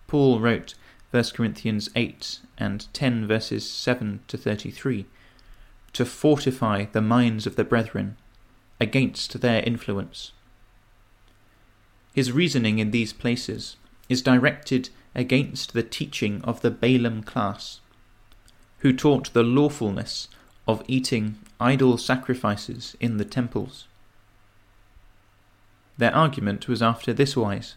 Paul 0.09 0.41
wrote 0.41 0.75
1 1.13 1.25
Corinthians 1.35 1.89
8 1.95 2.41
and 2.59 2.93
10 2.93 3.29
verses 3.29 3.71
7 3.71 4.21
to 4.27 4.37
33 4.37 5.07
to 5.95 6.05
fortify 6.05 6.87
the 6.93 7.01
minds 7.01 7.47
of 7.47 7.57
the 7.57 7.65
brethren 7.65 8.17
against 8.81 9.41
their 9.41 9.63
influence. 9.63 10.33
His 12.15 12.33
reasoning 12.33 12.79
in 12.79 12.91
these 12.91 13.13
places 13.13 13.77
is 14.09 14.23
directed 14.23 14.91
against 15.15 15.73
the 15.73 15.83
teaching 15.83 16.43
of 16.43 16.61
the 16.61 16.71
Balaam 16.71 17.23
class, 17.23 17.81
who 18.79 18.93
taught 18.93 19.33
the 19.33 19.43
lawfulness 19.43 20.29
of 20.67 20.85
eating 20.87 21.39
idol 21.61 21.97
sacrifices 21.97 22.97
in 23.01 23.17
the 23.17 23.25
temples. 23.25 23.87
Their 25.97 26.15
argument 26.15 26.69
was 26.69 26.83
after 26.83 27.13
this 27.13 27.37
wise 27.37 27.77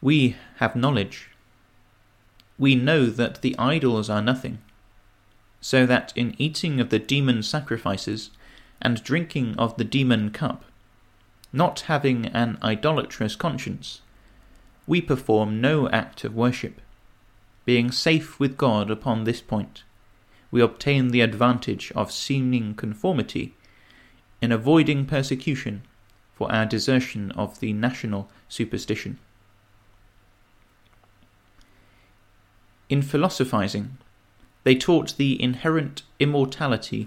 We 0.00 0.36
have 0.56 0.76
knowledge. 0.76 1.30
We 2.58 2.74
know 2.74 3.06
that 3.06 3.42
the 3.42 3.56
idols 3.58 4.08
are 4.08 4.22
nothing, 4.22 4.58
so 5.60 5.86
that 5.86 6.12
in 6.16 6.34
eating 6.38 6.80
of 6.80 6.90
the 6.90 6.98
demon 6.98 7.42
sacrifices 7.42 8.30
and 8.80 9.02
drinking 9.02 9.54
of 9.56 9.76
the 9.76 9.84
demon 9.84 10.30
cup, 10.30 10.64
not 11.52 11.80
having 11.80 12.26
an 12.26 12.58
idolatrous 12.62 13.34
conscience, 13.36 14.02
we 14.86 15.00
perform 15.00 15.60
no 15.60 15.88
act 15.90 16.24
of 16.24 16.34
worship. 16.34 16.80
Being 17.64 17.90
safe 17.90 18.38
with 18.38 18.56
God 18.56 18.90
upon 18.90 19.24
this 19.24 19.40
point, 19.40 19.82
we 20.50 20.60
obtain 20.60 21.08
the 21.08 21.20
advantage 21.20 21.90
of 21.96 22.12
seeming 22.12 22.74
conformity 22.74 23.54
in 24.40 24.52
avoiding 24.52 25.06
persecution 25.06 25.82
for 26.34 26.52
our 26.52 26.66
desertion 26.66 27.32
of 27.32 27.58
the 27.60 27.72
national 27.72 28.28
superstition. 28.48 29.18
In 32.88 33.02
philosophizing, 33.02 33.96
they 34.66 34.74
taught 34.74 35.16
the 35.16 35.40
inherent 35.40 36.02
immortality 36.18 37.06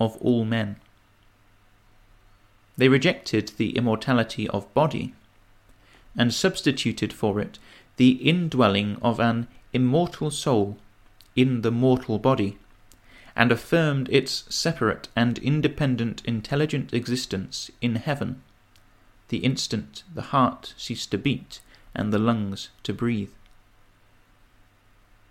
of 0.00 0.16
all 0.16 0.44
men. 0.44 0.74
They 2.76 2.88
rejected 2.88 3.52
the 3.56 3.76
immortality 3.76 4.48
of 4.48 4.74
body 4.74 5.14
and 6.16 6.34
substituted 6.34 7.12
for 7.12 7.38
it 7.38 7.60
the 7.98 8.14
indwelling 8.28 8.96
of 9.00 9.20
an 9.20 9.46
immortal 9.72 10.32
soul 10.32 10.76
in 11.36 11.60
the 11.60 11.70
mortal 11.70 12.18
body, 12.18 12.58
and 13.36 13.52
affirmed 13.52 14.08
its 14.10 14.52
separate 14.52 15.06
and 15.14 15.38
independent 15.38 16.20
intelligent 16.24 16.92
existence 16.92 17.70
in 17.80 17.94
heaven, 17.94 18.42
the 19.28 19.38
instant 19.38 20.02
the 20.12 20.34
heart 20.34 20.74
ceased 20.76 21.12
to 21.12 21.18
beat 21.18 21.60
and 21.94 22.12
the 22.12 22.18
lungs 22.18 22.70
to 22.82 22.92
breathe. 22.92 23.30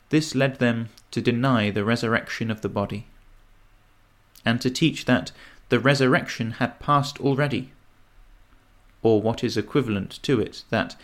This 0.09 0.35
led 0.35 0.59
them 0.59 0.89
to 1.11 1.21
deny 1.21 1.69
the 1.69 1.83
resurrection 1.83 2.49
of 2.49 2.61
the 2.61 2.69
body, 2.69 3.07
and 4.45 4.61
to 4.61 4.69
teach 4.69 5.05
that 5.05 5.31
the 5.69 5.79
resurrection 5.79 6.51
had 6.51 6.79
passed 6.79 7.19
already 7.19 7.71
or 9.01 9.21
what 9.21 9.43
is 9.43 9.57
equivalent 9.57 10.19
to 10.23 10.39
it, 10.39 10.63
that 10.69 10.95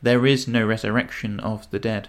there 0.00 0.26
is 0.26 0.48
no 0.48 0.66
resurrection 0.66 1.38
of 1.40 1.70
the 1.70 1.78
dead. 1.78 2.08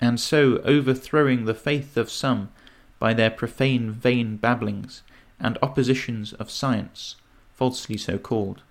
And 0.00 0.18
so 0.18 0.58
overthrowing 0.64 1.44
the 1.44 1.54
faith 1.54 1.96
of 1.96 2.10
some 2.10 2.50
by 2.98 3.14
their 3.14 3.30
profane 3.30 3.92
vain 3.92 4.36
babblings 4.36 5.02
and 5.38 5.56
oppositions 5.62 6.32
of 6.34 6.50
science, 6.50 7.16
falsely 7.54 7.96
so 7.96 8.18
called. 8.18 8.62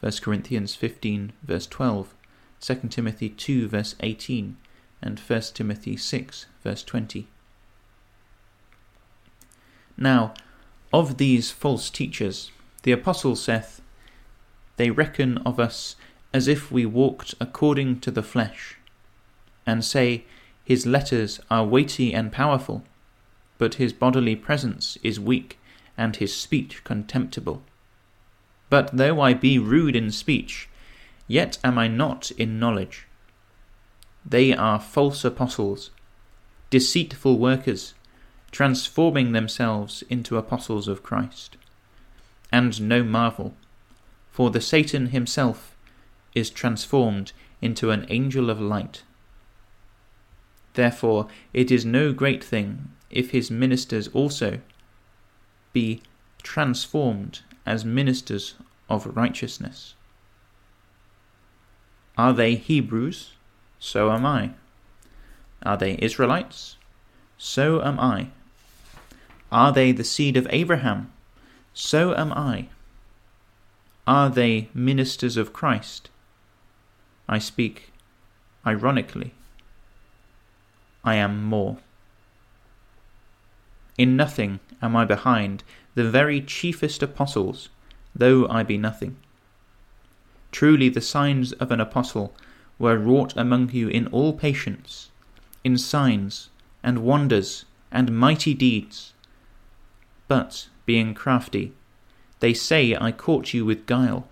1 0.00 0.12
Corinthians 0.22 0.74
15 0.74 1.32
verse 1.42 1.66
12, 1.66 2.14
2 2.60 2.74
Timothy 2.88 3.28
2 3.28 3.68
verse 3.68 3.94
18, 4.00 4.56
and 5.02 5.18
1 5.20 5.40
Timothy 5.54 5.96
6 5.96 6.46
verse 6.62 6.82
20. 6.82 7.26
Now, 9.96 10.34
of 10.92 11.18
these 11.18 11.50
false 11.50 11.90
teachers, 11.90 12.50
the 12.82 12.92
Apostle 12.92 13.36
saith, 13.36 13.80
They 14.76 14.90
reckon 14.90 15.38
of 15.38 15.58
us 15.60 15.96
as 16.32 16.48
if 16.48 16.70
we 16.72 16.84
walked 16.84 17.34
according 17.40 18.00
to 18.00 18.10
the 18.10 18.22
flesh, 18.22 18.76
and 19.66 19.84
say, 19.84 20.24
His 20.64 20.84
letters 20.84 21.40
are 21.50 21.64
weighty 21.64 22.12
and 22.12 22.32
powerful, 22.32 22.84
but 23.56 23.74
his 23.74 23.92
bodily 23.92 24.34
presence 24.34 24.98
is 25.02 25.20
weak, 25.20 25.58
and 25.96 26.16
his 26.16 26.34
speech 26.34 26.82
contemptible. 26.82 27.62
But 28.68 28.96
though 28.96 29.20
I 29.20 29.34
be 29.34 29.58
rude 29.58 29.94
in 29.94 30.10
speech, 30.10 30.68
yet 31.26 31.58
am 31.64 31.78
I 31.78 31.88
not 31.88 32.30
in 32.32 32.58
knowledge. 32.58 33.06
They 34.24 34.54
are 34.54 34.80
false 34.80 35.24
apostles, 35.24 35.90
deceitful 36.70 37.38
workers, 37.38 37.94
transforming 38.50 39.32
themselves 39.32 40.02
into 40.08 40.36
apostles 40.36 40.88
of 40.88 41.02
Christ 41.02 41.56
and 42.54 42.80
no 42.82 43.02
marvel, 43.02 43.52
for 44.30 44.48
the 44.50 44.60
Satan 44.60 45.08
himself 45.08 45.74
is 46.36 46.50
transformed 46.50 47.32
into 47.60 47.90
an 47.90 48.06
angel 48.08 48.48
of 48.48 48.60
light. 48.60 49.02
Therefore 50.74 51.26
it 51.52 51.72
is 51.72 51.84
no 51.84 52.12
great 52.12 52.44
thing 52.44 52.92
if 53.10 53.32
his 53.32 53.50
ministers 53.50 54.06
also 54.08 54.60
be 55.72 56.00
transformed 56.44 57.40
as 57.66 57.84
ministers 57.84 58.54
of 58.88 59.16
righteousness. 59.16 59.94
Are 62.16 62.32
they 62.32 62.54
Hebrews? 62.54 63.32
So 63.78 64.10
am 64.12 64.24
I. 64.24 64.50
Are 65.62 65.76
they 65.76 65.98
Israelites? 66.00 66.76
So 67.38 67.82
am 67.82 67.98
I. 67.98 68.28
Are 69.50 69.72
they 69.72 69.92
the 69.92 70.04
seed 70.04 70.36
of 70.36 70.46
Abraham? 70.50 71.12
So 71.72 72.14
am 72.14 72.32
I. 72.32 72.68
Are 74.06 74.30
they 74.30 74.68
ministers 74.74 75.36
of 75.36 75.52
Christ? 75.52 76.10
I 77.28 77.38
speak 77.38 77.92
ironically. 78.66 79.32
I 81.04 81.16
am 81.16 81.44
more. 81.44 81.78
In 83.96 84.16
nothing 84.16 84.60
am 84.82 84.96
I 84.96 85.04
behind 85.04 85.62
the 85.94 86.08
very 86.08 86.40
chiefest 86.40 87.02
apostles, 87.02 87.68
though 88.14 88.48
I 88.48 88.62
be 88.62 88.76
nothing. 88.76 89.16
Truly 90.54 90.88
the 90.88 91.00
signs 91.00 91.50
of 91.54 91.72
an 91.72 91.80
apostle 91.80 92.32
were 92.78 92.96
wrought 92.96 93.36
among 93.36 93.70
you 93.70 93.88
in 93.88 94.06
all 94.06 94.32
patience, 94.32 95.10
in 95.64 95.76
signs 95.76 96.48
and 96.80 97.00
wonders 97.00 97.64
and 97.90 98.16
mighty 98.16 98.54
deeds. 98.54 99.14
But, 100.28 100.68
being 100.86 101.12
crafty, 101.12 101.72
they 102.38 102.54
say 102.54 102.94
I 102.94 103.10
caught 103.10 103.52
you 103.52 103.64
with 103.64 103.86
guile. 103.86 104.28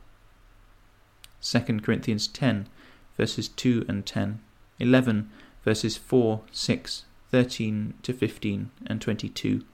2 1.43 1.81
Corinthians 1.81 2.29
10, 2.29 2.69
verses 3.17 3.49
2 3.49 3.87
and 3.88 4.07
10, 4.07 4.38
11, 4.79 5.29
verses 5.64 5.97
4, 5.97 6.43
6, 6.52 7.05
13 7.33 7.95
to 8.00 8.12
15, 8.12 8.71
and 8.87 9.00
22. 9.00 9.64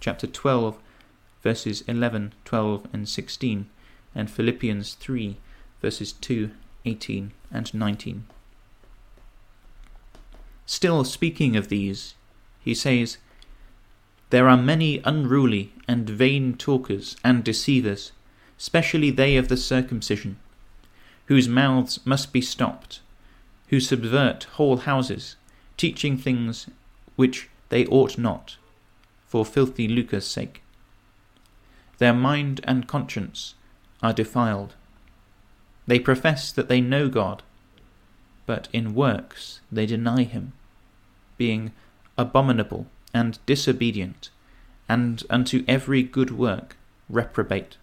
Chapter 0.00 0.26
12, 0.26 0.78
verses 1.44 1.82
11, 1.86 2.34
12, 2.44 2.88
and 2.92 3.08
16, 3.08 3.70
and 4.16 4.28
Philippians 4.28 4.94
3, 4.94 5.36
verses 5.84 6.12
2, 6.14 6.50
18, 6.86 7.30
and 7.52 7.74
19. 7.74 8.24
Still 10.64 11.04
speaking 11.04 11.56
of 11.56 11.68
these, 11.68 12.14
he 12.58 12.74
says, 12.74 13.18
There 14.30 14.48
are 14.48 14.56
many 14.56 15.02
unruly 15.04 15.74
and 15.86 16.08
vain 16.08 16.54
talkers 16.54 17.18
and 17.22 17.44
deceivers, 17.44 18.12
specially 18.56 19.10
they 19.10 19.36
of 19.36 19.48
the 19.48 19.58
circumcision, 19.58 20.38
whose 21.26 21.50
mouths 21.50 22.00
must 22.06 22.32
be 22.32 22.40
stopped, 22.40 23.00
who 23.68 23.78
subvert 23.78 24.44
whole 24.54 24.78
houses, 24.78 25.36
teaching 25.76 26.16
things 26.16 26.66
which 27.14 27.50
they 27.68 27.84
ought 27.88 28.16
not, 28.16 28.56
for 29.26 29.44
filthy 29.44 29.86
lucre's 29.86 30.26
sake. 30.26 30.62
Their 31.98 32.14
mind 32.14 32.62
and 32.64 32.88
conscience 32.88 33.54
are 34.02 34.14
defiled. 34.14 34.76
They 35.86 35.98
profess 35.98 36.50
that 36.52 36.68
they 36.68 36.80
know 36.80 37.08
God, 37.08 37.42
but 38.46 38.68
in 38.72 38.94
works 38.94 39.60
they 39.70 39.86
deny 39.86 40.24
him, 40.24 40.52
being 41.36 41.72
abominable 42.16 42.86
and 43.12 43.38
disobedient, 43.46 44.30
and 44.88 45.22
unto 45.28 45.64
every 45.68 46.02
good 46.02 46.30
work 46.30 46.76
reprobate. 47.08 47.76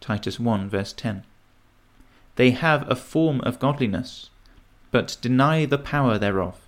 Titus 0.00 0.40
1 0.40 0.68
verse 0.68 0.92
10. 0.92 1.24
They 2.36 2.50
have 2.50 2.90
a 2.90 2.96
form 2.96 3.40
of 3.42 3.58
godliness, 3.60 4.30
but 4.90 5.16
deny 5.20 5.64
the 5.64 5.78
power 5.78 6.18
thereof. 6.18 6.60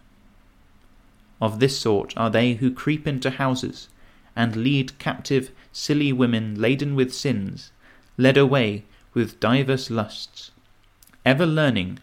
Of 1.41 1.59
this 1.61 1.79
sort 1.79 2.15
are 2.17 2.31
they 2.31 2.55
who 2.55 2.71
creep 2.73 3.07
into 3.07 3.31
houses, 3.31 3.89
and 4.35 4.57
lead 4.57 4.99
captive 4.99 5.51
silly 5.73 6.13
women 6.13 6.61
laden 6.61 6.95
with 6.95 7.13
sins, 7.13 7.73
led 8.17 8.37
away 8.37 8.85
with 9.17 9.41
divers 9.41 9.91
lusts, 9.91 10.51
ever 11.25 11.47
learning, 11.47 11.99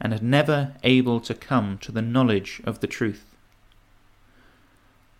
and 0.00 0.20
never 0.20 0.74
able 0.82 1.20
to 1.20 1.32
come 1.32 1.78
to 1.78 1.92
the 1.92 2.02
knowledge 2.02 2.60
of 2.64 2.80
the 2.80 2.88
truth. 2.88 3.24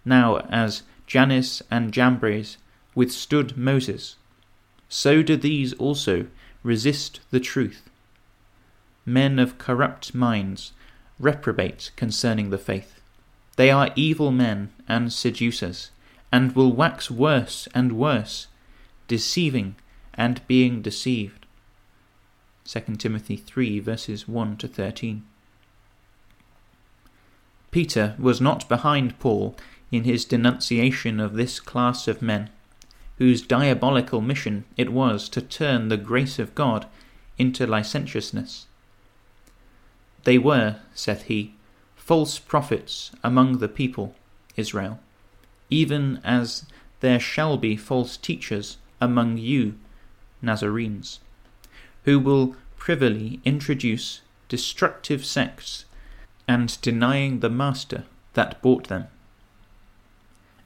Now, 0.05 0.39
as 0.51 0.83
Jannes 1.07 1.63
and 1.71 1.93
Jambres 1.93 2.57
withstood 2.97 3.57
Moses, 3.57 4.17
so 4.89 5.23
do 5.23 5.37
these 5.37 5.73
also 5.75 6.27
resist 6.65 7.21
the 7.31 7.39
truth. 7.39 7.89
Men 9.05 9.39
of 9.39 9.57
corrupt 9.57 10.17
minds 10.17 10.73
reprobate 11.21 11.93
concerning 11.95 12.51
the 12.51 12.59
faith. 12.59 13.01
They 13.55 13.71
are 13.71 13.91
evil 13.95 14.33
men 14.33 14.73
and 14.89 15.13
seducers, 15.13 15.93
and 16.33 16.57
will 16.57 16.73
wax 16.73 17.09
worse 17.09 17.69
and 17.73 17.93
worse, 17.93 18.49
deceiving 19.07 19.77
and 20.17 20.45
being 20.49 20.83
deceived. 20.83 21.46
2 22.67 22.97
Timothy 22.97 23.37
3 23.37 23.79
verses 23.81 24.27
1 24.27 24.57
to 24.57 24.69
13. 24.69 25.23
Peter 27.71 28.17
was 28.19 28.41
not 28.41 28.69
behind 28.69 29.19
Paul 29.19 29.55
in 29.93 30.05
his 30.05 30.25
denunciation 30.25 31.21
of 31.21 31.35
this 31.35 31.61
class 31.61 32.09
of 32.09 32.23
men, 32.23 32.51
whose 33.19 33.43
diabolical 33.43 34.21
mission 34.21 34.65
it 34.77 34.93
was 34.93 35.29
to 35.29 35.41
turn 35.41 35.89
the 35.89 35.97
grace 35.97 36.39
of 36.39 36.55
God 36.55 36.87
into 37.39 37.67
licentiousness. 37.67 38.67
They 40.25 40.39
were, 40.39 40.81
saith 40.95 41.25
he, 41.25 41.55
false 41.95 42.39
prophets 42.39 43.13
among 43.23 43.59
the 43.59 43.69
people, 43.69 44.15
Israel, 44.57 44.99
even 45.71 46.21
as 46.25 46.65
there 47.01 47.21
shall 47.21 47.57
be 47.57 47.77
false 47.77 48.17
teachers 48.17 48.79
among 49.01 49.37
you, 49.37 49.75
Nazarenes, 50.43 51.21
who 52.07 52.19
will 52.19 52.57
privily 52.77 53.41
introduce 53.45 54.23
destructive 54.49 55.25
sects 55.25 55.85
and 56.49 56.81
denying 56.81 57.41
the 57.41 57.51
Master 57.51 58.05
that 58.33 58.61
bought 58.63 58.89
them 58.89 59.07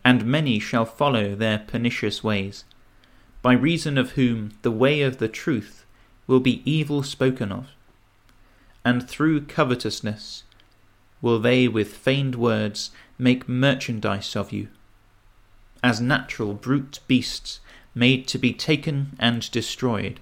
and 0.05 0.25
many 0.25 0.59
shall 0.59 0.85
follow 0.85 1.35
their 1.35 1.59
pernicious 1.59 2.25
ways, 2.25 2.65
by 3.43 3.53
reason 3.53 3.99
of 3.99 4.13
whom 4.13 4.53
the 4.63 4.71
way 4.71 5.03
of 5.03 5.19
the 5.19 5.29
truth 5.29 5.85
will 6.27 6.41
be 6.41 6.63
evil 6.71 7.03
spoken 7.03 7.53
of. 7.53 7.69
And 8.85 9.09
through 9.09 9.43
covetousness 9.43 10.45
will 11.21 11.39
they 11.39 11.69
with 11.69 11.95
feigned 11.95 12.35
words 12.35 12.91
make 13.19 13.49
merchandise 13.49 14.35
of 14.35 14.53
you, 14.53 14.69
as 15.83 16.01
natural 16.01 16.55
brute 16.55 17.01
beasts 17.07 17.61
made 17.95 18.27
to 18.29 18.39
be 18.39 18.53
taken 18.53 19.17
and 19.19 19.51
destroyed. 19.51 20.21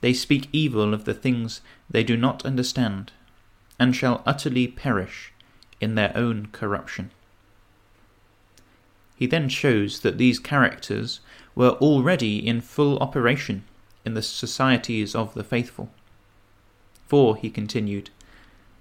They 0.00 0.12
speak 0.12 0.48
evil 0.52 0.94
of 0.94 1.04
the 1.04 1.14
things 1.14 1.60
they 1.90 2.04
do 2.04 2.16
not 2.16 2.44
understand, 2.44 3.12
and 3.78 3.94
shall 3.94 4.22
utterly 4.24 4.68
perish 4.68 5.32
in 5.80 5.94
their 5.94 6.12
own 6.16 6.46
corruption. 6.52 7.10
He 9.16 9.26
then 9.26 9.48
shows 9.48 10.00
that 10.00 10.18
these 10.18 10.38
characters 10.38 11.20
were 11.54 11.70
already 11.80 12.46
in 12.46 12.60
full 12.60 12.98
operation 12.98 13.64
in 14.04 14.14
the 14.14 14.22
societies 14.22 15.14
of 15.14 15.34
the 15.34 15.42
faithful. 15.42 15.90
For, 17.08 17.36
he 17.36 17.50
continued, 17.50 18.10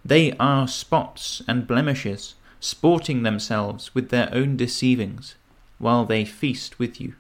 they 0.06 0.34
are 0.34 0.68
spots 0.68 1.42
and 1.48 1.68
blemishes, 1.68 2.36
sporting 2.60 3.24
themselves 3.24 3.94
with 3.96 4.10
their 4.10 4.30
own 4.32 4.58
deceivings, 4.58 5.36
while 5.80 6.06
they 6.06 6.24
feast 6.24 6.80
with 6.80 7.02
you, 7.02 7.14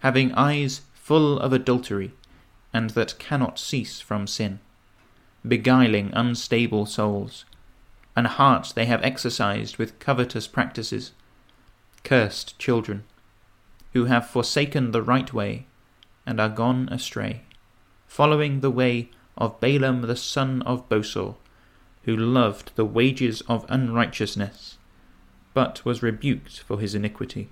having 0.00 0.32
eyes 0.34 0.82
full 0.94 1.38
of 1.38 1.52
adultery, 1.52 2.12
and 2.72 2.90
that 2.90 3.18
cannot 3.18 3.58
cease 3.58 4.00
from 4.00 4.26
sin, 4.26 4.60
beguiling 5.46 6.10
unstable 6.12 6.86
souls, 6.86 7.44
and 8.14 8.26
hearts 8.26 8.72
they 8.72 8.86
have 8.86 9.02
exercised 9.02 9.76
with 9.76 9.98
covetous 9.98 10.46
practices 10.46 11.12
Cursed 12.06 12.56
children, 12.60 13.02
who 13.92 14.04
have 14.04 14.30
forsaken 14.30 14.92
the 14.92 15.02
right 15.02 15.32
way 15.32 15.66
and 16.24 16.40
are 16.40 16.48
gone 16.48 16.88
astray, 16.88 17.42
following 18.06 18.60
the 18.60 18.70
way 18.70 19.10
of 19.36 19.58
Balaam 19.58 20.02
the 20.02 20.14
son 20.14 20.62
of 20.62 20.88
Bosor, 20.88 21.34
who 22.04 22.16
loved 22.16 22.70
the 22.76 22.84
wages 22.84 23.40
of 23.48 23.66
unrighteousness, 23.68 24.78
but 25.52 25.84
was 25.84 26.00
rebuked 26.00 26.60
for 26.60 26.78
his 26.78 26.94
iniquity. 26.94 27.48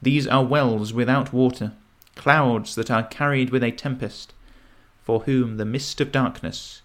These 0.00 0.26
are 0.26 0.42
wells 0.42 0.94
without 0.94 1.30
water, 1.30 1.72
clouds 2.18 2.74
that 2.74 2.90
are 2.90 3.04
carried 3.04 3.48
with 3.48 3.62
a 3.62 3.70
tempest, 3.70 4.34
for 5.02 5.20
whom 5.20 5.56
the 5.56 5.64
mist 5.64 6.02
of 6.02 6.12
darkness 6.12 6.82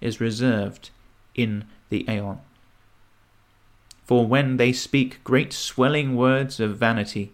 is 0.00 0.20
reserved 0.20 0.88
in 1.34 1.64
the 1.90 2.08
aeon. 2.08 2.38
For 4.06 4.26
when 4.26 4.56
they 4.56 4.72
speak 4.72 5.22
great 5.24 5.52
swelling 5.52 6.16
words 6.16 6.60
of 6.60 6.78
vanity, 6.78 7.32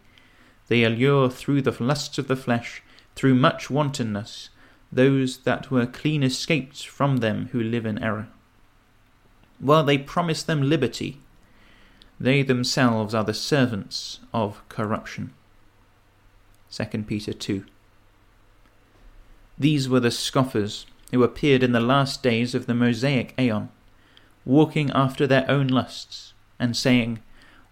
they 0.68 0.82
allure 0.82 1.28
through 1.28 1.62
the 1.62 1.76
lusts 1.78 2.18
of 2.18 2.28
the 2.28 2.36
flesh, 2.36 2.82
through 3.14 3.34
much 3.34 3.68
wantonness, 3.68 4.48
those 4.90 5.38
that 5.38 5.70
were 5.70 5.86
clean 5.86 6.22
escaped 6.22 6.86
from 6.86 7.18
them 7.18 7.48
who 7.52 7.62
live 7.62 7.86
in 7.86 8.02
error. 8.02 8.28
While 9.58 9.84
they 9.84 9.98
promise 9.98 10.42
them 10.42 10.62
liberty, 10.62 11.18
they 12.18 12.42
themselves 12.42 13.14
are 13.14 13.24
the 13.24 13.34
servants 13.34 14.20
of 14.32 14.66
corruption. 14.68 15.32
2 16.72 16.84
Peter 17.02 17.34
2. 17.34 17.66
These 19.58 19.90
were 19.90 20.00
the 20.00 20.10
scoffers 20.10 20.86
who 21.10 21.22
appeared 21.22 21.62
in 21.62 21.72
the 21.72 21.80
last 21.80 22.22
days 22.22 22.54
of 22.54 22.64
the 22.64 22.74
Mosaic 22.74 23.34
aeon, 23.38 23.68
walking 24.46 24.90
after 24.92 25.26
their 25.26 25.48
own 25.50 25.68
lusts, 25.68 26.32
and 26.58 26.74
saying, 26.74 27.20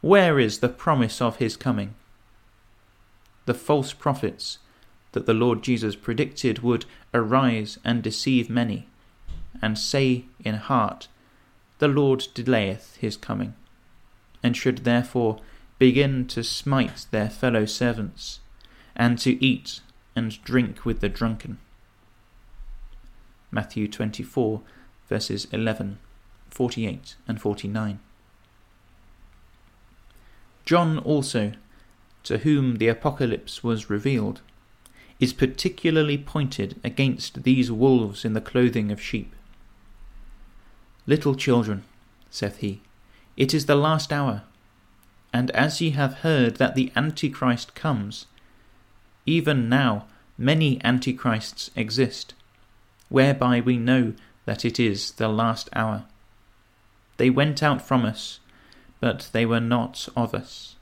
Where 0.02 0.38
is 0.38 0.58
the 0.58 0.68
promise 0.68 1.22
of 1.22 1.36
his 1.36 1.56
coming? 1.56 1.94
The 3.46 3.54
false 3.54 3.94
prophets 3.94 4.58
that 5.12 5.24
the 5.24 5.34
Lord 5.34 5.62
Jesus 5.62 5.96
predicted 5.96 6.58
would 6.58 6.84
arise 7.14 7.78
and 7.82 8.02
deceive 8.02 8.50
many, 8.50 8.86
and 9.62 9.78
say 9.78 10.26
in 10.44 10.56
heart, 10.56 11.08
The 11.78 11.88
Lord 11.88 12.28
delayeth 12.34 12.96
his 12.96 13.16
coming, 13.16 13.54
and 14.42 14.54
should 14.54 14.84
therefore 14.84 15.40
begin 15.78 16.26
to 16.26 16.44
smite 16.44 17.06
their 17.10 17.30
fellow 17.30 17.64
servants, 17.64 18.40
and 19.00 19.18
to 19.18 19.42
eat 19.42 19.80
and 20.14 20.44
drink 20.44 20.84
with 20.84 21.00
the 21.00 21.08
drunken. 21.08 21.56
Matthew 23.50 23.88
24, 23.88 24.60
verses 25.08 25.46
11, 25.52 25.98
48, 26.50 27.16
and 27.26 27.40
49. 27.40 27.98
John 30.66 30.98
also, 30.98 31.52
to 32.24 32.38
whom 32.38 32.76
the 32.76 32.88
Apocalypse 32.88 33.64
was 33.64 33.88
revealed, 33.88 34.42
is 35.18 35.32
particularly 35.32 36.18
pointed 36.18 36.78
against 36.84 37.42
these 37.44 37.72
wolves 37.72 38.26
in 38.26 38.34
the 38.34 38.40
clothing 38.42 38.92
of 38.92 39.00
sheep. 39.00 39.34
Little 41.06 41.34
children, 41.34 41.84
saith 42.30 42.58
he, 42.58 42.82
it 43.38 43.54
is 43.54 43.64
the 43.64 43.76
last 43.76 44.12
hour, 44.12 44.42
and 45.32 45.50
as 45.52 45.80
ye 45.80 45.90
have 45.90 46.18
heard 46.18 46.56
that 46.56 46.74
the 46.74 46.92
Antichrist 46.94 47.74
comes, 47.74 48.26
even 49.26 49.68
now 49.68 50.06
many 50.38 50.82
Antichrists 50.84 51.70
exist, 51.76 52.34
whereby 53.08 53.60
we 53.60 53.76
know 53.76 54.14
that 54.46 54.64
it 54.64 54.80
is 54.80 55.12
the 55.12 55.28
last 55.28 55.68
hour. 55.74 56.04
They 57.16 57.30
went 57.30 57.62
out 57.62 57.82
from 57.82 58.04
us, 58.04 58.40
but 59.00 59.28
they 59.32 59.44
were 59.44 59.60
not 59.60 60.08
of 60.16 60.34
us. 60.34 60.76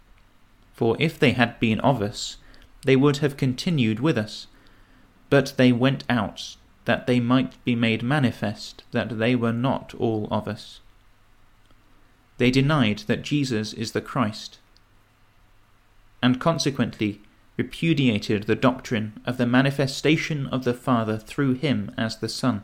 For 0.73 0.97
if 1.01 1.19
they 1.19 1.33
had 1.33 1.59
been 1.59 1.81
of 1.81 2.01
us, 2.01 2.37
they 2.85 2.95
would 2.97 3.17
have 3.17 3.37
continued 3.37 4.01
with 4.01 4.17
us. 4.17 4.47
But 5.31 5.55
they 5.57 5.73
went 5.73 6.05
out, 6.09 6.57
that 6.85 7.07
they 7.07 7.21
might 7.21 7.63
be 7.65 7.75
made 7.75 8.03
manifest 8.03 8.83
that 8.93 9.19
they 9.19 9.35
were 9.35 9.53
not 9.53 9.95
all 9.95 10.29
of 10.31 10.49
us. 10.49 10.81
They 12.39 12.51
denied 12.51 13.01
that 13.09 13.23
Jesus 13.23 13.73
is 13.73 13.93
the 13.93 14.01
Christ, 14.01 14.59
and 16.23 16.41
consequently 16.41 17.21
repudiated 17.59 18.45
the 18.45 18.55
doctrine 18.55 19.21
of 19.27 19.37
the 19.37 19.47
manifestation 19.47 20.47
of 20.47 20.65
the 20.65 20.73
Father 20.73 21.19
through 21.19 21.55
him 21.55 21.93
as 21.99 22.17
the 22.17 22.29
Son. 22.29 22.63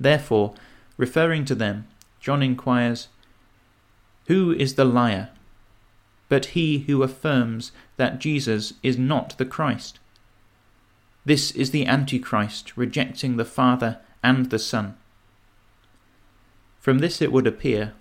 Therefore, 0.00 0.54
referring 0.96 1.44
to 1.44 1.54
them, 1.54 1.86
John 2.20 2.42
inquires, 2.42 3.08
Who 4.26 4.52
is 4.52 4.74
the 4.74 4.86
liar? 4.86 5.28
But 6.28 6.46
he 6.46 6.80
who 6.80 7.02
affirms 7.02 7.70
that 7.96 8.18
Jesus 8.18 8.74
is 8.82 8.98
not 8.98 9.36
the 9.38 9.46
Christ. 9.46 9.98
This 11.24 11.50
is 11.50 11.70
the 11.70 11.86
Antichrist 11.86 12.76
rejecting 12.76 13.36
the 13.36 13.44
Father 13.44 13.98
and 14.22 14.50
the 14.50 14.58
Son. 14.58 14.96
From 16.80 17.00
this 17.00 17.20
it 17.20 17.30
would 17.30 17.46
appear 17.46 17.92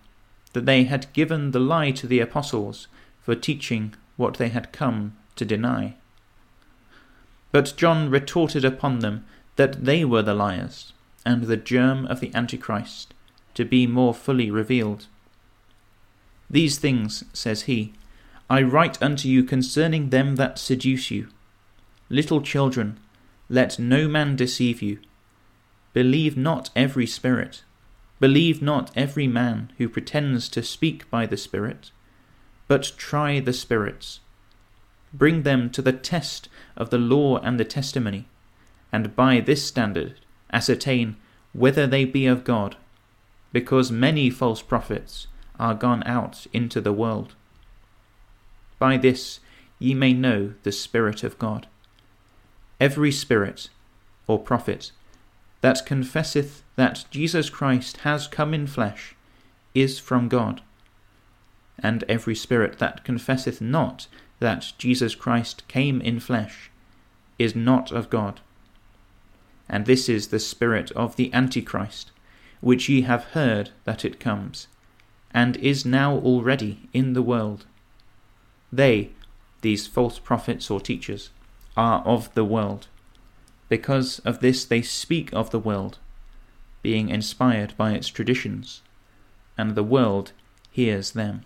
that 0.53 0.65
they 0.65 0.85
had 0.85 1.11
given 1.11 1.51
the 1.51 1.59
lie 1.59 1.91
to 1.91 2.07
the 2.07 2.21
apostles 2.21 2.87
for 3.21 3.35
teaching 3.35 3.93
what 4.17 4.35
they 4.35 4.49
had 4.49 4.73
come 4.73 5.15
to 5.35 5.45
deny. 5.45 5.95
But 7.51 7.73
John 7.77 8.09
retorted 8.09 8.65
upon 8.65 8.99
them 8.99 9.25
that 9.55 9.85
they 9.85 10.03
were 10.03 10.21
the 10.21 10.33
liars, 10.33 10.93
and 11.25 11.43
the 11.43 11.57
germ 11.57 12.05
of 12.07 12.19
the 12.19 12.33
Antichrist, 12.35 13.13
to 13.53 13.65
be 13.65 13.87
more 13.87 14.13
fully 14.13 14.51
revealed. 14.51 15.07
These 16.49 16.77
things, 16.77 17.23
says 17.33 17.63
he, 17.63 17.93
I 18.49 18.61
write 18.61 19.01
unto 19.01 19.27
you 19.27 19.43
concerning 19.43 20.09
them 20.09 20.35
that 20.35 20.59
seduce 20.59 21.11
you. 21.11 21.27
Little 22.09 22.41
children, 22.41 22.99
let 23.49 23.79
no 23.79 24.07
man 24.07 24.35
deceive 24.35 24.81
you. 24.81 24.99
Believe 25.93 26.37
not 26.37 26.69
every 26.75 27.07
spirit, 27.07 27.63
believe 28.19 28.61
not 28.61 28.91
every 28.95 29.27
man 29.27 29.71
who 29.77 29.89
pretends 29.89 30.49
to 30.49 30.63
speak 30.63 31.09
by 31.09 31.25
the 31.25 31.37
Spirit, 31.37 31.91
but 32.67 32.91
try 32.97 33.39
the 33.39 33.53
spirits 33.53 34.19
bring 35.13 35.43
them 35.43 35.69
to 35.69 35.81
the 35.81 35.93
test 35.93 36.49
of 36.75 36.89
the 36.89 36.97
law 36.97 37.37
and 37.39 37.59
the 37.59 37.65
testimony, 37.65 38.27
and 38.91 39.15
by 39.15 39.39
this 39.39 39.65
standard 39.65 40.19
ascertain 40.51 41.15
whether 41.53 41.87
they 41.87 42.05
be 42.05 42.25
of 42.25 42.43
God, 42.43 42.75
because 43.51 43.91
many 43.91 44.29
false 44.29 44.61
prophets 44.61 45.27
are 45.59 45.73
gone 45.73 46.03
out 46.05 46.45
into 46.53 46.79
the 46.79 46.93
world. 46.93 47.33
By 48.79 48.97
this 48.97 49.39
ye 49.79 49.93
may 49.93 50.13
know 50.13 50.53
the 50.63 50.71
Spirit 50.71 51.23
of 51.23 51.39
God. 51.39 51.67
Every 52.79 53.11
spirit, 53.11 53.69
or 54.27 54.37
prophet, 54.37 54.91
that 55.61 55.85
confesseth 55.85 56.63
that 56.75 57.05
Jesus 57.09 57.49
Christ 57.49 57.97
has 57.97 58.27
come 58.27 58.53
in 58.53 58.67
flesh, 58.67 59.15
is 59.73 59.97
from 59.97 60.27
God. 60.27 60.61
And 61.79 62.03
every 62.09 62.35
spirit 62.35 62.79
that 62.79 63.03
confesseth 63.03 63.61
not 63.61 64.07
that 64.39 64.73
Jesus 64.77 65.15
Christ 65.15 65.67
came 65.67 66.01
in 66.01 66.19
flesh 66.19 66.71
is 67.37 67.55
not 67.55 67.91
of 67.91 68.09
God. 68.09 68.41
And 69.69 69.85
this 69.85 70.09
is 70.09 70.27
the 70.27 70.39
spirit 70.39 70.91
of 70.91 71.15
the 71.15 71.33
Antichrist, 71.33 72.11
which 72.61 72.89
ye 72.89 73.01
have 73.01 73.25
heard 73.25 73.71
that 73.83 74.05
it 74.05 74.19
comes, 74.19 74.67
and 75.31 75.57
is 75.57 75.85
now 75.85 76.17
already 76.17 76.89
in 76.93 77.13
the 77.13 77.21
world. 77.21 77.65
They, 78.71 79.11
these 79.61 79.87
false 79.87 80.19
prophets 80.19 80.71
or 80.71 80.79
teachers, 80.79 81.29
are 81.75 82.01
of 82.01 82.33
the 82.33 82.45
world. 82.45 82.87
Because 83.69 84.19
of 84.19 84.39
this 84.39 84.65
they 84.65 84.81
speak 84.81 85.31
of 85.33 85.51
the 85.51 85.59
world, 85.59 85.99
being 86.81 87.09
inspired 87.09 87.75
by 87.77 87.91
its 87.91 88.07
traditions, 88.07 88.81
and 89.57 89.75
the 89.75 89.83
world 89.83 90.31
hears 90.71 91.11
them. 91.11 91.41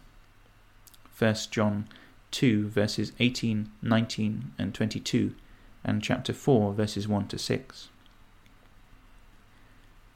1 1.21 1.35
John 1.51 1.87
2, 2.31 2.69
verses 2.69 3.11
18, 3.19 3.69
19, 3.83 4.53
and 4.57 4.73
22, 4.73 5.35
and 5.83 6.01
chapter 6.01 6.33
4, 6.33 6.73
verses 6.73 7.07
1 7.07 7.27
to 7.27 7.37
6. 7.37 7.89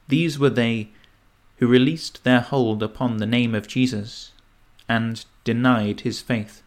These 0.08 0.38
were 0.40 0.50
they 0.50 0.88
who 1.58 1.68
released 1.68 2.24
their 2.24 2.40
hold 2.40 2.82
upon 2.82 3.18
the 3.18 3.26
name 3.26 3.54
of 3.54 3.68
Jesus 3.68 4.32
and 4.88 5.24
denied 5.44 6.00
his 6.00 6.20
faith, 6.20 6.62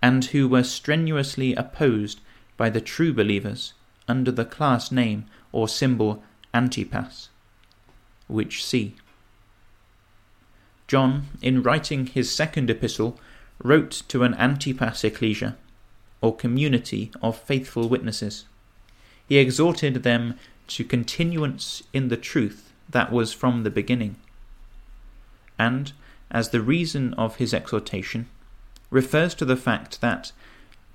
and 0.00 0.26
who 0.26 0.46
were 0.46 0.62
strenuously 0.62 1.54
opposed 1.56 2.20
by 2.56 2.70
the 2.70 2.80
true 2.80 3.12
believers 3.12 3.74
under 4.06 4.30
the 4.30 4.44
class 4.44 4.92
name 4.92 5.26
or 5.50 5.66
symbol 5.66 6.22
Antipas, 6.54 7.28
which 8.28 8.64
see. 8.64 8.94
John, 10.86 11.26
in 11.42 11.62
writing 11.62 12.06
his 12.06 12.30
second 12.30 12.70
epistle, 12.70 13.18
wrote 13.62 14.02
to 14.08 14.22
an 14.22 14.34
Antipas 14.34 15.04
ecclesia, 15.04 15.56
or 16.20 16.34
community 16.34 17.10
of 17.22 17.38
faithful 17.38 17.88
witnesses. 17.88 18.44
He 19.28 19.38
exhorted 19.38 20.02
them 20.02 20.34
to 20.68 20.84
continuance 20.84 21.82
in 21.92 22.08
the 22.08 22.16
truth 22.16 22.72
that 22.88 23.12
was 23.12 23.32
from 23.32 23.62
the 23.62 23.70
beginning. 23.70 24.16
And, 25.58 25.92
as 26.30 26.50
the 26.50 26.60
reason 26.60 27.14
of 27.14 27.36
his 27.36 27.52
exhortation, 27.52 28.26
refers 28.90 29.34
to 29.34 29.44
the 29.44 29.56
fact 29.56 30.00
that 30.00 30.32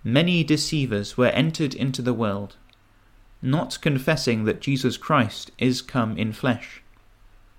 many 0.03 0.43
deceivers 0.43 1.17
were 1.17 1.27
entered 1.27 1.73
into 1.73 2.01
the 2.01 2.13
world, 2.13 2.55
not 3.41 3.81
confessing 3.81 4.45
that 4.45 4.61
Jesus 4.61 4.97
Christ 4.97 5.51
is 5.57 5.81
come 5.81 6.17
in 6.17 6.33
flesh. 6.33 6.81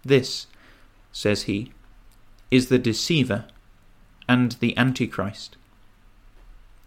This, 0.05 0.47
says 1.13 1.43
he, 1.43 1.73
is 2.51 2.69
the 2.69 2.79
deceiver 2.79 3.45
and 4.29 4.53
the 4.53 4.77
Antichrist. 4.77 5.57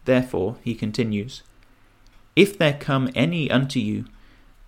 Therefore, 0.06 0.58
he 0.64 0.74
continues, 0.74 1.44
If 2.36 2.58
there 2.58 2.74
come 2.74 3.10
any 3.14 3.52
unto 3.52 3.80
you, 3.80 4.06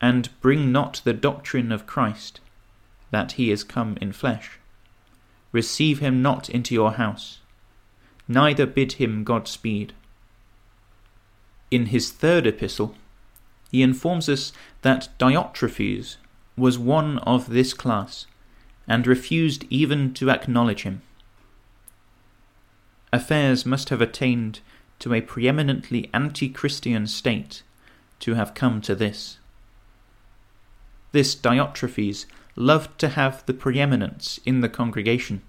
and 0.02 0.30
bring 0.42 0.72
not 0.72 1.02
the 1.04 1.14
doctrine 1.14 1.72
of 1.72 1.88
Christ, 1.88 2.40
that 3.12 3.34
he 3.34 3.52
is 3.52 3.64
come 3.64 3.98
in 4.02 4.12
flesh, 4.12 4.60
receive 5.52 6.00
him 6.00 6.22
not 6.22 6.50
into 6.50 6.74
your 6.74 6.94
house, 6.94 7.40
neither 8.28 8.66
bid 8.66 8.94
him 8.94 9.24
Godspeed. 9.24 9.94
In 11.72 11.88
his 11.88 12.12
third 12.12 12.46
epistle, 12.46 12.96
he 13.72 13.82
informs 13.82 14.28
us 14.30 14.52
that 14.82 15.10
Diotrephes 15.20 16.18
was 16.58 16.78
one 16.78 17.20
of 17.20 17.50
this 17.50 17.74
class, 17.74 18.26
and 18.88 19.06
refused 19.06 19.66
even 19.70 20.14
to 20.16 20.30
acknowledge 20.30 20.84
him 20.84 21.02
affairs 23.12 23.66
must 23.66 23.90
have 23.90 24.02
attained 24.02 24.60
to 25.00 25.14
a 25.14 25.22
preeminently 25.22 26.10
anti 26.14 26.50
Christian 26.50 27.08
state 27.08 27.64
to 28.20 28.34
have 28.36 28.54
come 28.54 28.82
to 28.82 28.96
this. 28.96 29.38
This 31.12 31.36
Diotrephes 31.36 32.26
loved 32.56 33.00
to 33.00 33.10
have 33.10 33.46
the 33.46 33.54
preeminence 33.54 34.40
in 34.46 34.62
the 34.62 34.70
congregation, 34.70 35.42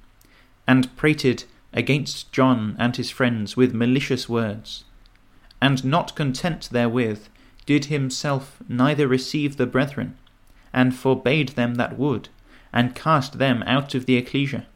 and 0.66 0.94
prated 0.96 1.44
against 1.72 2.32
John 2.32 2.76
and 2.78 2.96
his 2.96 3.10
friends 3.10 3.56
with 3.56 3.74
malicious 3.74 4.28
words, 4.28 4.84
and 5.60 5.84
not 5.84 6.14
content 6.14 6.68
therewith, 6.70 7.26
did 7.66 7.86
himself 7.86 8.62
neither 8.68 9.06
receive 9.06 9.56
the 9.56 9.66
brethren, 9.66 10.16
and 10.72 10.94
forbade 10.94 11.50
them 11.50 11.74
that 11.74 11.98
would, 11.98 12.28
and 12.72 12.94
cast 12.94 13.38
them 13.38 13.62
out 13.66 13.94
of 13.94 14.06
the 14.06 14.16
ecclesia. 14.16 14.66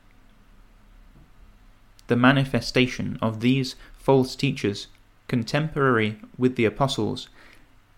The 2.06 2.16
manifestation 2.16 3.18
of 3.22 3.40
these 3.40 3.76
false 3.96 4.36
teachers, 4.36 4.88
contemporary 5.28 6.18
with 6.36 6.56
the 6.56 6.66
apostles, 6.66 7.28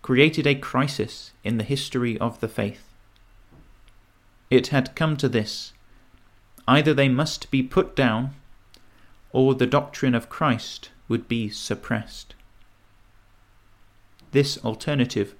created 0.01 0.47
a 0.47 0.55
crisis 0.55 1.33
in 1.43 1.57
the 1.57 1.63
history 1.63 2.17
of 2.19 2.39
the 2.39 2.47
faith. 2.47 2.93
It 4.49 4.67
had 4.67 4.95
come 4.95 5.17
to 5.17 5.27
this 5.27 5.73
either 6.67 6.93
they 6.93 7.09
must 7.09 7.51
be 7.51 7.61
put 7.63 7.95
down, 7.95 8.33
or 9.31 9.53
the 9.53 9.67
doctrine 9.67 10.15
of 10.15 10.29
Christ 10.29 10.91
would 11.07 11.27
be 11.27 11.49
suppressed. 11.49 12.35
This 14.31 14.57
alternative 14.63 15.35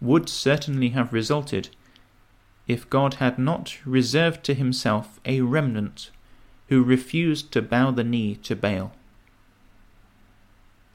would 0.00 0.28
certainly 0.28 0.90
have 0.90 1.12
resulted 1.12 1.70
if 2.68 2.88
God 2.88 3.14
had 3.14 3.38
not 3.38 3.78
reserved 3.84 4.44
to 4.44 4.54
himself 4.54 5.18
a 5.24 5.40
remnant 5.40 6.11
who 6.72 6.82
refused 6.82 7.52
to 7.52 7.60
bow 7.60 7.90
the 7.90 8.02
knee 8.02 8.34
to 8.34 8.56
Baal. 8.56 8.92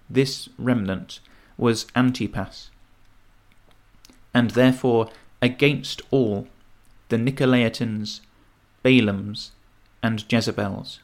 This 0.09 0.49
remnant 0.57 1.19
was 1.55 1.85
Antipas, 1.95 2.71
and 4.33 4.49
therefore 4.51 5.11
against 5.39 6.01
all 6.09 6.47
the 7.09 7.17
Nicolaitans, 7.17 8.21
Balaams, 8.83 9.51
and 10.01 10.25
Jezebels, 10.27 10.97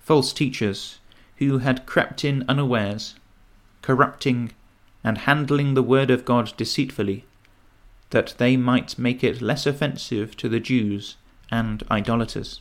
false 0.00 0.32
teachers 0.32 0.98
who 1.36 1.58
had 1.58 1.86
crept 1.86 2.24
in 2.24 2.44
unawares, 2.48 3.14
corrupting 3.80 4.50
and 5.04 5.18
handling 5.18 5.74
the 5.74 5.84
word 5.84 6.10
of 6.10 6.24
God 6.24 6.52
deceitfully, 6.56 7.26
that 8.10 8.34
they 8.38 8.56
might 8.56 8.98
make 8.98 9.22
it 9.22 9.40
less 9.40 9.66
offensive 9.66 10.36
to 10.38 10.48
the 10.48 10.58
Jews 10.58 11.16
and 11.48 11.84
idolaters, 11.92 12.60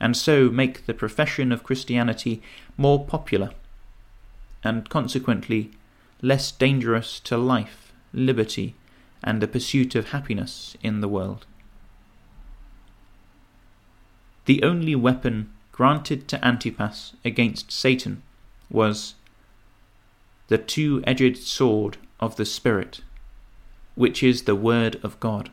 and 0.00 0.16
so 0.16 0.48
make 0.48 0.86
the 0.86 0.94
profession 0.94 1.52
of 1.52 1.62
Christianity 1.62 2.42
more 2.76 3.04
popular, 3.04 3.50
and 4.64 4.88
consequently 4.88 5.70
less 6.22 6.50
dangerous 6.50 7.20
to 7.20 7.36
life, 7.36 7.92
liberty, 8.12 8.74
and 9.22 9.40
the 9.40 9.48
pursuit 9.48 9.94
of 9.94 10.10
happiness 10.10 10.76
in 10.82 11.00
the 11.00 11.08
world. 11.08 11.46
The 14.46 14.62
only 14.62 14.96
weapon 14.96 15.52
granted 15.72 16.26
to 16.28 16.44
Antipas 16.44 17.14
against 17.24 17.70
Satan 17.70 18.22
was 18.70 19.14
the 20.48 20.58
two 20.58 21.02
edged 21.06 21.38
sword 21.38 21.98
of 22.18 22.36
the 22.36 22.44
Spirit, 22.44 23.02
which 23.94 24.22
is 24.22 24.42
the 24.42 24.56
Word 24.56 24.98
of 25.02 25.20
God. 25.20 25.50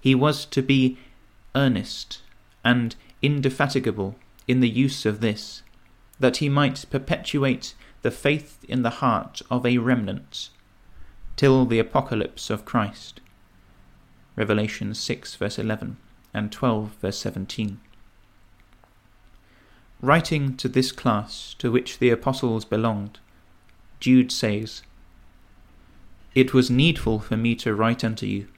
He 0.00 0.14
was 0.14 0.44
to 0.46 0.62
be 0.62 0.98
earnest 1.56 2.22
and 2.64 2.94
indefatigable 3.22 4.14
in 4.46 4.60
the 4.60 4.68
use 4.68 5.04
of 5.04 5.20
this, 5.20 5.62
that 6.20 6.36
he 6.36 6.48
might 6.48 6.84
perpetuate 6.90 7.74
the 8.02 8.10
faith 8.10 8.64
in 8.68 8.82
the 8.82 9.00
heart 9.00 9.42
of 9.50 9.66
a 9.66 9.78
remnant 9.78 10.50
till 11.34 11.66
the 11.66 11.78
apocalypse 11.78 12.50
of 12.50 12.64
Christ. 12.64 13.20
Revelation 14.36 14.94
6, 14.94 15.34
verse 15.34 15.58
11 15.58 15.96
and 16.32 16.52
12, 16.52 16.90
verse 17.00 17.18
17. 17.18 17.80
Writing 20.02 20.56
to 20.56 20.68
this 20.68 20.92
class 20.92 21.54
to 21.58 21.72
which 21.72 21.98
the 21.98 22.10
apostles 22.10 22.64
belonged, 22.64 23.18
Jude 23.98 24.30
says, 24.30 24.82
It 26.34 26.52
was 26.52 26.70
needful 26.70 27.18
for 27.18 27.36
me 27.36 27.54
to 27.56 27.74
write 27.74 28.04
unto 28.04 28.26
you, 28.26 28.48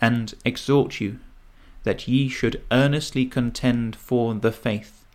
and 0.00 0.34
exhort 0.44 1.00
you, 1.00 1.18
that 1.84 2.08
ye 2.08 2.28
should 2.28 2.62
earnestly 2.70 3.24
contend 3.26 3.96
for 3.96 4.34
the 4.34 4.52
faith, 4.52 5.06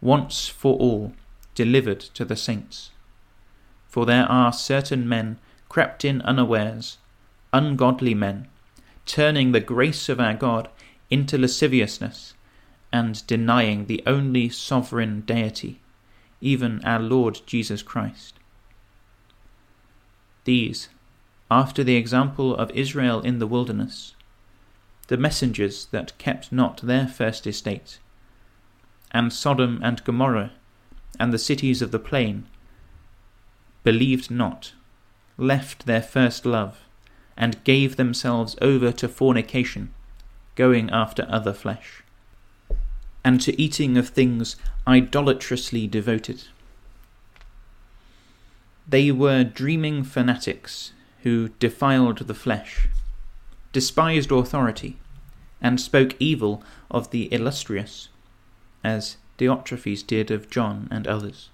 once 0.00 0.48
for 0.48 0.76
all 0.76 1.12
delivered 1.54 2.00
to 2.00 2.24
the 2.24 2.36
saints. 2.36 2.90
For 3.88 4.06
there 4.06 4.26
are 4.26 4.52
certain 4.52 5.08
men 5.08 5.38
crept 5.68 6.04
in 6.04 6.20
unawares, 6.22 6.98
ungodly 7.52 8.14
men, 8.14 8.48
turning 9.06 9.52
the 9.52 9.60
grace 9.60 10.08
of 10.08 10.20
our 10.20 10.34
God 10.34 10.68
into 11.10 11.38
lasciviousness, 11.38 12.34
and 12.92 13.26
denying 13.26 13.86
the 13.86 14.02
only 14.06 14.48
sovereign 14.48 15.20
deity, 15.22 15.80
even 16.40 16.80
our 16.84 17.00
Lord 17.00 17.40
Jesus 17.46 17.82
Christ. 17.82 18.34
These, 20.44 20.88
after 21.50 21.82
the 21.84 21.96
example 21.96 22.54
of 22.54 22.70
Israel 22.70 23.20
in 23.20 23.38
the 23.38 23.46
wilderness, 23.46 24.13
the 25.08 25.16
messengers 25.16 25.86
that 25.86 26.16
kept 26.18 26.50
not 26.52 26.80
their 26.82 27.06
first 27.06 27.46
estate, 27.46 27.98
and 29.10 29.32
Sodom 29.32 29.80
and 29.82 30.02
Gomorrah, 30.04 30.52
and 31.20 31.32
the 31.32 31.38
cities 31.38 31.82
of 31.82 31.90
the 31.90 31.98
plain, 31.98 32.46
believed 33.82 34.30
not 34.30 34.72
left 35.36 35.86
their 35.86 36.02
first 36.02 36.46
love, 36.46 36.80
and 37.36 37.62
gave 37.64 37.96
themselves 37.96 38.56
over 38.62 38.92
to 38.92 39.08
fornication, 39.08 39.92
going 40.54 40.88
after 40.90 41.26
other 41.28 41.52
flesh, 41.52 42.02
and 43.24 43.40
to 43.40 43.60
eating 43.60 43.96
of 43.96 44.08
things 44.08 44.56
idolatrously 44.86 45.86
devoted. 45.86 46.44
They 48.86 49.10
were 49.10 49.44
dreaming 49.44 50.04
fanatics 50.04 50.92
who 51.22 51.48
defiled 51.58 52.18
the 52.18 52.34
flesh, 52.34 52.88
despised 53.74 54.30
authority, 54.32 54.96
and 55.60 55.78
spoke 55.78 56.14
evil 56.18 56.62
of 56.90 57.10
the 57.10 57.30
illustrious, 57.34 58.08
as 58.82 59.18
Diotrephes 59.36 60.06
did 60.06 60.30
of 60.30 60.48
John 60.48 60.88
and 60.90 61.06
others. 61.06 61.50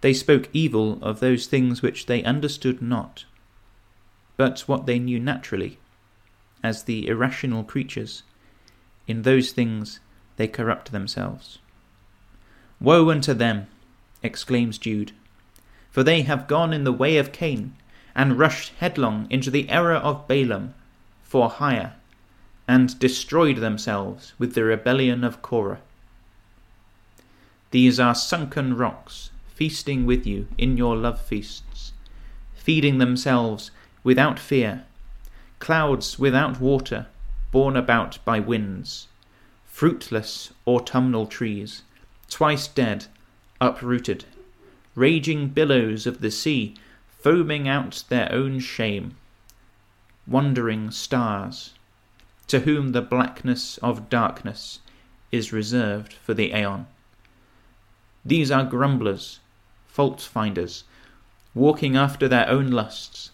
They 0.00 0.14
spoke 0.14 0.48
evil 0.52 0.98
of 1.02 1.18
those 1.18 1.46
things 1.46 1.82
which 1.82 2.06
they 2.06 2.22
understood 2.22 2.80
not, 2.80 3.24
but 4.36 4.60
what 4.60 4.86
they 4.86 5.00
knew 5.00 5.18
naturally, 5.18 5.78
as 6.62 6.84
the 6.84 7.08
irrational 7.08 7.64
creatures. 7.64 8.22
In 9.08 9.22
those 9.22 9.50
things 9.50 9.98
they 10.36 10.46
corrupt 10.46 10.92
themselves. 10.92 11.58
Woe 12.80 13.10
unto 13.10 13.34
them, 13.34 13.66
exclaims 14.22 14.78
Jude, 14.78 15.10
for 15.90 16.04
they 16.04 16.22
have 16.22 16.46
gone 16.46 16.72
in 16.72 16.84
the 16.84 16.92
way 16.92 17.16
of 17.16 17.32
Cain, 17.32 17.74
and 18.18 18.36
rushed 18.36 18.72
headlong 18.80 19.28
into 19.30 19.48
the 19.48 19.70
error 19.70 19.94
of 19.94 20.26
Balaam 20.26 20.74
for 21.22 21.48
hire, 21.48 21.94
and 22.66 22.98
destroyed 22.98 23.58
themselves 23.58 24.32
with 24.40 24.54
the 24.54 24.64
rebellion 24.64 25.22
of 25.22 25.40
Korah. 25.40 25.78
These 27.70 28.00
are 28.00 28.16
sunken 28.16 28.76
rocks 28.76 29.30
feasting 29.54 30.04
with 30.04 30.26
you 30.26 30.48
in 30.58 30.76
your 30.76 30.96
love 30.96 31.20
feasts, 31.20 31.92
feeding 32.54 32.98
themselves 32.98 33.70
without 34.02 34.40
fear, 34.40 34.84
clouds 35.60 36.18
without 36.18 36.60
water, 36.60 37.06
borne 37.52 37.76
about 37.76 38.18
by 38.24 38.40
winds, 38.40 39.06
fruitless 39.64 40.52
autumnal 40.66 41.26
trees, 41.26 41.82
twice 42.28 42.66
dead, 42.66 43.06
uprooted, 43.60 44.24
raging 44.96 45.48
billows 45.48 46.04
of 46.04 46.20
the 46.20 46.32
sea, 46.32 46.74
foaming 47.18 47.68
out 47.68 48.04
their 48.08 48.30
own 48.32 48.60
shame, 48.60 49.16
wandering 50.26 50.90
stars, 50.90 51.74
to 52.46 52.60
whom 52.60 52.92
the 52.92 53.02
blackness 53.02 53.78
of 53.78 54.08
darkness 54.08 54.80
is 55.30 55.52
reserved 55.52 56.14
for 56.14 56.34
the 56.34 56.52
aeon. 56.52 56.86
These 58.24 58.50
are 58.50 58.64
grumblers, 58.64 59.40
fault 59.86 60.20
finders, 60.20 60.84
walking 61.54 61.96
after 61.96 62.28
their 62.28 62.48
own 62.48 62.70
lusts, 62.70 63.30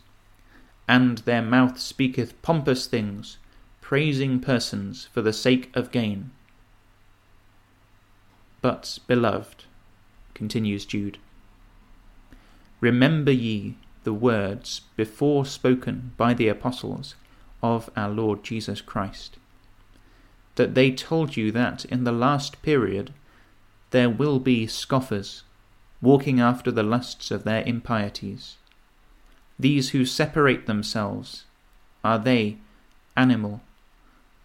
and 0.89 1.19
their 1.19 1.43
mouth 1.43 1.79
speaketh 1.79 2.41
pompous 2.43 2.87
things, 2.87 3.39
praising 3.81 4.41
persons 4.41 5.09
for 5.13 5.21
the 5.23 5.33
sake 5.33 5.71
of 5.75 5.91
gain. 5.91 6.31
But, 8.63 8.99
beloved, 9.07 9.65
continues 10.33 10.87
Jude, 10.87 11.19
remember 12.85 13.33
ye 13.33 13.77
the 14.03 14.13
words 14.13 14.83
before 14.95 15.47
spoken 15.47 16.13
by 16.19 16.35
the 16.35 16.49
apostles 16.49 17.15
of 17.63 17.89
our 17.97 18.11
Lord 18.11 18.45
Jesus 18.45 18.83
Christ, 18.83 19.39
that 20.57 20.75
they 20.75 20.91
told 20.91 21.35
you 21.35 21.51
that 21.53 21.87
in 21.87 22.05
the 22.05 22.13
last 22.13 22.61
period 22.61 23.15
there 23.91 24.11
will 24.11 24.39
be 24.39 24.67
scoffers 24.67 25.45
walking 26.03 26.41
after 26.41 26.71
the 26.71 26.83
lusts 26.83 27.31
of 27.31 27.45
their 27.45 27.63
impieties. 27.63 28.57
These 29.59 29.91
who 29.91 30.05
separate 30.05 30.67
themselves, 30.67 31.45
are 32.05 32.19
they 32.19 32.59
animal, 33.17 33.63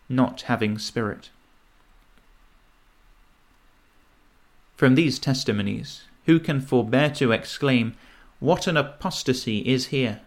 not 0.08 0.44
having 0.44 0.78
spirit? 0.78 1.30
From 4.78 4.96
these 4.96 5.20
testimonies, 5.20 6.04
who 6.26 6.40
can 6.40 6.62
forbear 6.62 7.10
to 7.10 7.34
exclaim, 7.34 7.96
What 8.40 8.68
an 8.68 8.78
apostasy 8.78 9.60
is 9.60 9.88
here! 9.88 10.22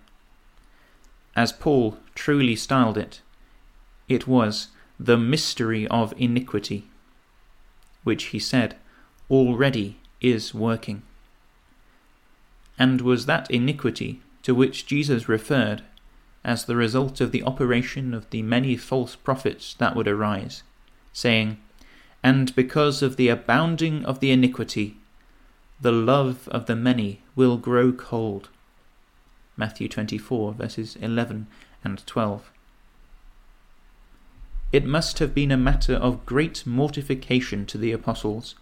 As 1.34 1.52
Paul 1.52 1.98
truly 2.14 2.56
styled 2.56 2.98
it, 2.98 3.22
it 4.08 4.26
was 4.26 4.68
the 5.00 5.16
mystery 5.16 5.88
of 5.88 6.12
iniquity, 6.18 6.84
which 8.04 8.24
he 8.24 8.38
said 8.38 8.76
already 9.30 9.96
is 10.20 10.52
working. 10.52 11.02
And 12.78 13.00
was 13.00 13.26
that 13.26 13.50
iniquity 13.50 14.20
to 14.42 14.54
which 14.54 14.86
Jesus 14.86 15.28
referred 15.28 15.82
as 16.44 16.64
the 16.64 16.76
result 16.76 17.20
of 17.20 17.32
the 17.32 17.42
operation 17.44 18.12
of 18.12 18.28
the 18.30 18.42
many 18.42 18.76
false 18.76 19.16
prophets 19.16 19.74
that 19.74 19.96
would 19.96 20.08
arise, 20.08 20.62
saying, 21.12 21.58
And 22.22 22.54
because 22.54 23.02
of 23.02 23.16
the 23.16 23.28
abounding 23.28 24.04
of 24.04 24.20
the 24.20 24.32
iniquity, 24.32 24.96
the 25.82 25.92
love 25.92 26.48
of 26.48 26.66
the 26.66 26.76
many 26.76 27.20
will 27.34 27.56
grow 27.56 27.92
cold. 27.92 28.48
Matthew 29.56 29.88
24, 29.88 30.52
verses 30.52 30.96
11 30.96 31.48
and 31.82 32.06
12. 32.06 32.52
It 34.70 34.86
must 34.86 35.18
have 35.18 35.34
been 35.34 35.50
a 35.50 35.56
matter 35.56 35.94
of 35.94 36.24
great 36.24 36.64
mortification 36.64 37.66
to 37.66 37.78
the 37.78 37.90
apostles 37.90 38.54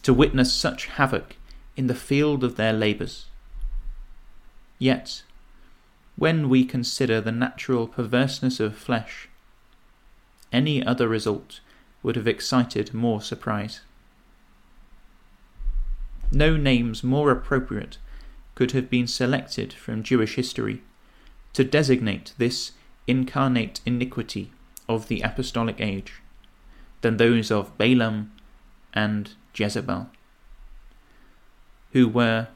to 0.00 0.14
witness 0.14 0.52
such 0.52 0.86
havoc 0.86 1.36
in 1.76 1.88
the 1.88 1.94
field 1.94 2.42
of 2.42 2.56
their 2.56 2.72
labours. 2.72 3.26
Yet, 4.78 5.22
when 6.16 6.48
we 6.48 6.64
consider 6.64 7.20
the 7.20 7.32
natural 7.32 7.86
perverseness 7.86 8.60
of 8.60 8.78
flesh, 8.78 9.28
any 10.50 10.82
other 10.82 11.06
result 11.06 11.60
would 12.02 12.16
have 12.16 12.26
excited 12.26 12.94
more 12.94 13.20
surprise. 13.20 13.82
No 16.32 16.56
names 16.56 17.04
more 17.04 17.30
appropriate 17.30 17.98
could 18.54 18.72
have 18.72 18.90
been 18.90 19.06
selected 19.06 19.72
from 19.72 20.02
Jewish 20.02 20.34
history 20.34 20.82
to 21.52 21.64
designate 21.64 22.34
this 22.38 22.72
incarnate 23.06 23.80
iniquity 23.86 24.50
of 24.88 25.08
the 25.08 25.20
apostolic 25.20 25.80
age 25.80 26.14
than 27.00 27.16
those 27.16 27.50
of 27.50 27.76
Balaam 27.78 28.32
and 28.92 29.34
Jezebel, 29.54 30.10
who 31.92 32.08
were 32.08 32.48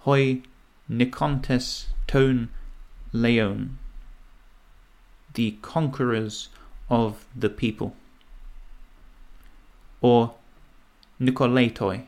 hoi 0.00 0.42
nikontes 0.88 1.86
ton 2.06 2.50
leon, 3.12 3.78
the 5.34 5.56
conquerors 5.62 6.48
of 6.88 7.26
the 7.34 7.50
people, 7.50 7.96
or 10.00 10.34
Nicolaitoi, 11.20 12.06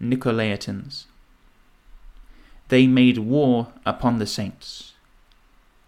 Nicolaitans. 0.00 1.04
They 2.68 2.86
made 2.86 3.18
war 3.18 3.72
upon 3.86 4.18
the 4.18 4.26
saints 4.26 4.92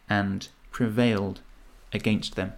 and 0.08 0.48
prevailed 0.70 1.40
against 1.92 2.36
them. 2.36 2.52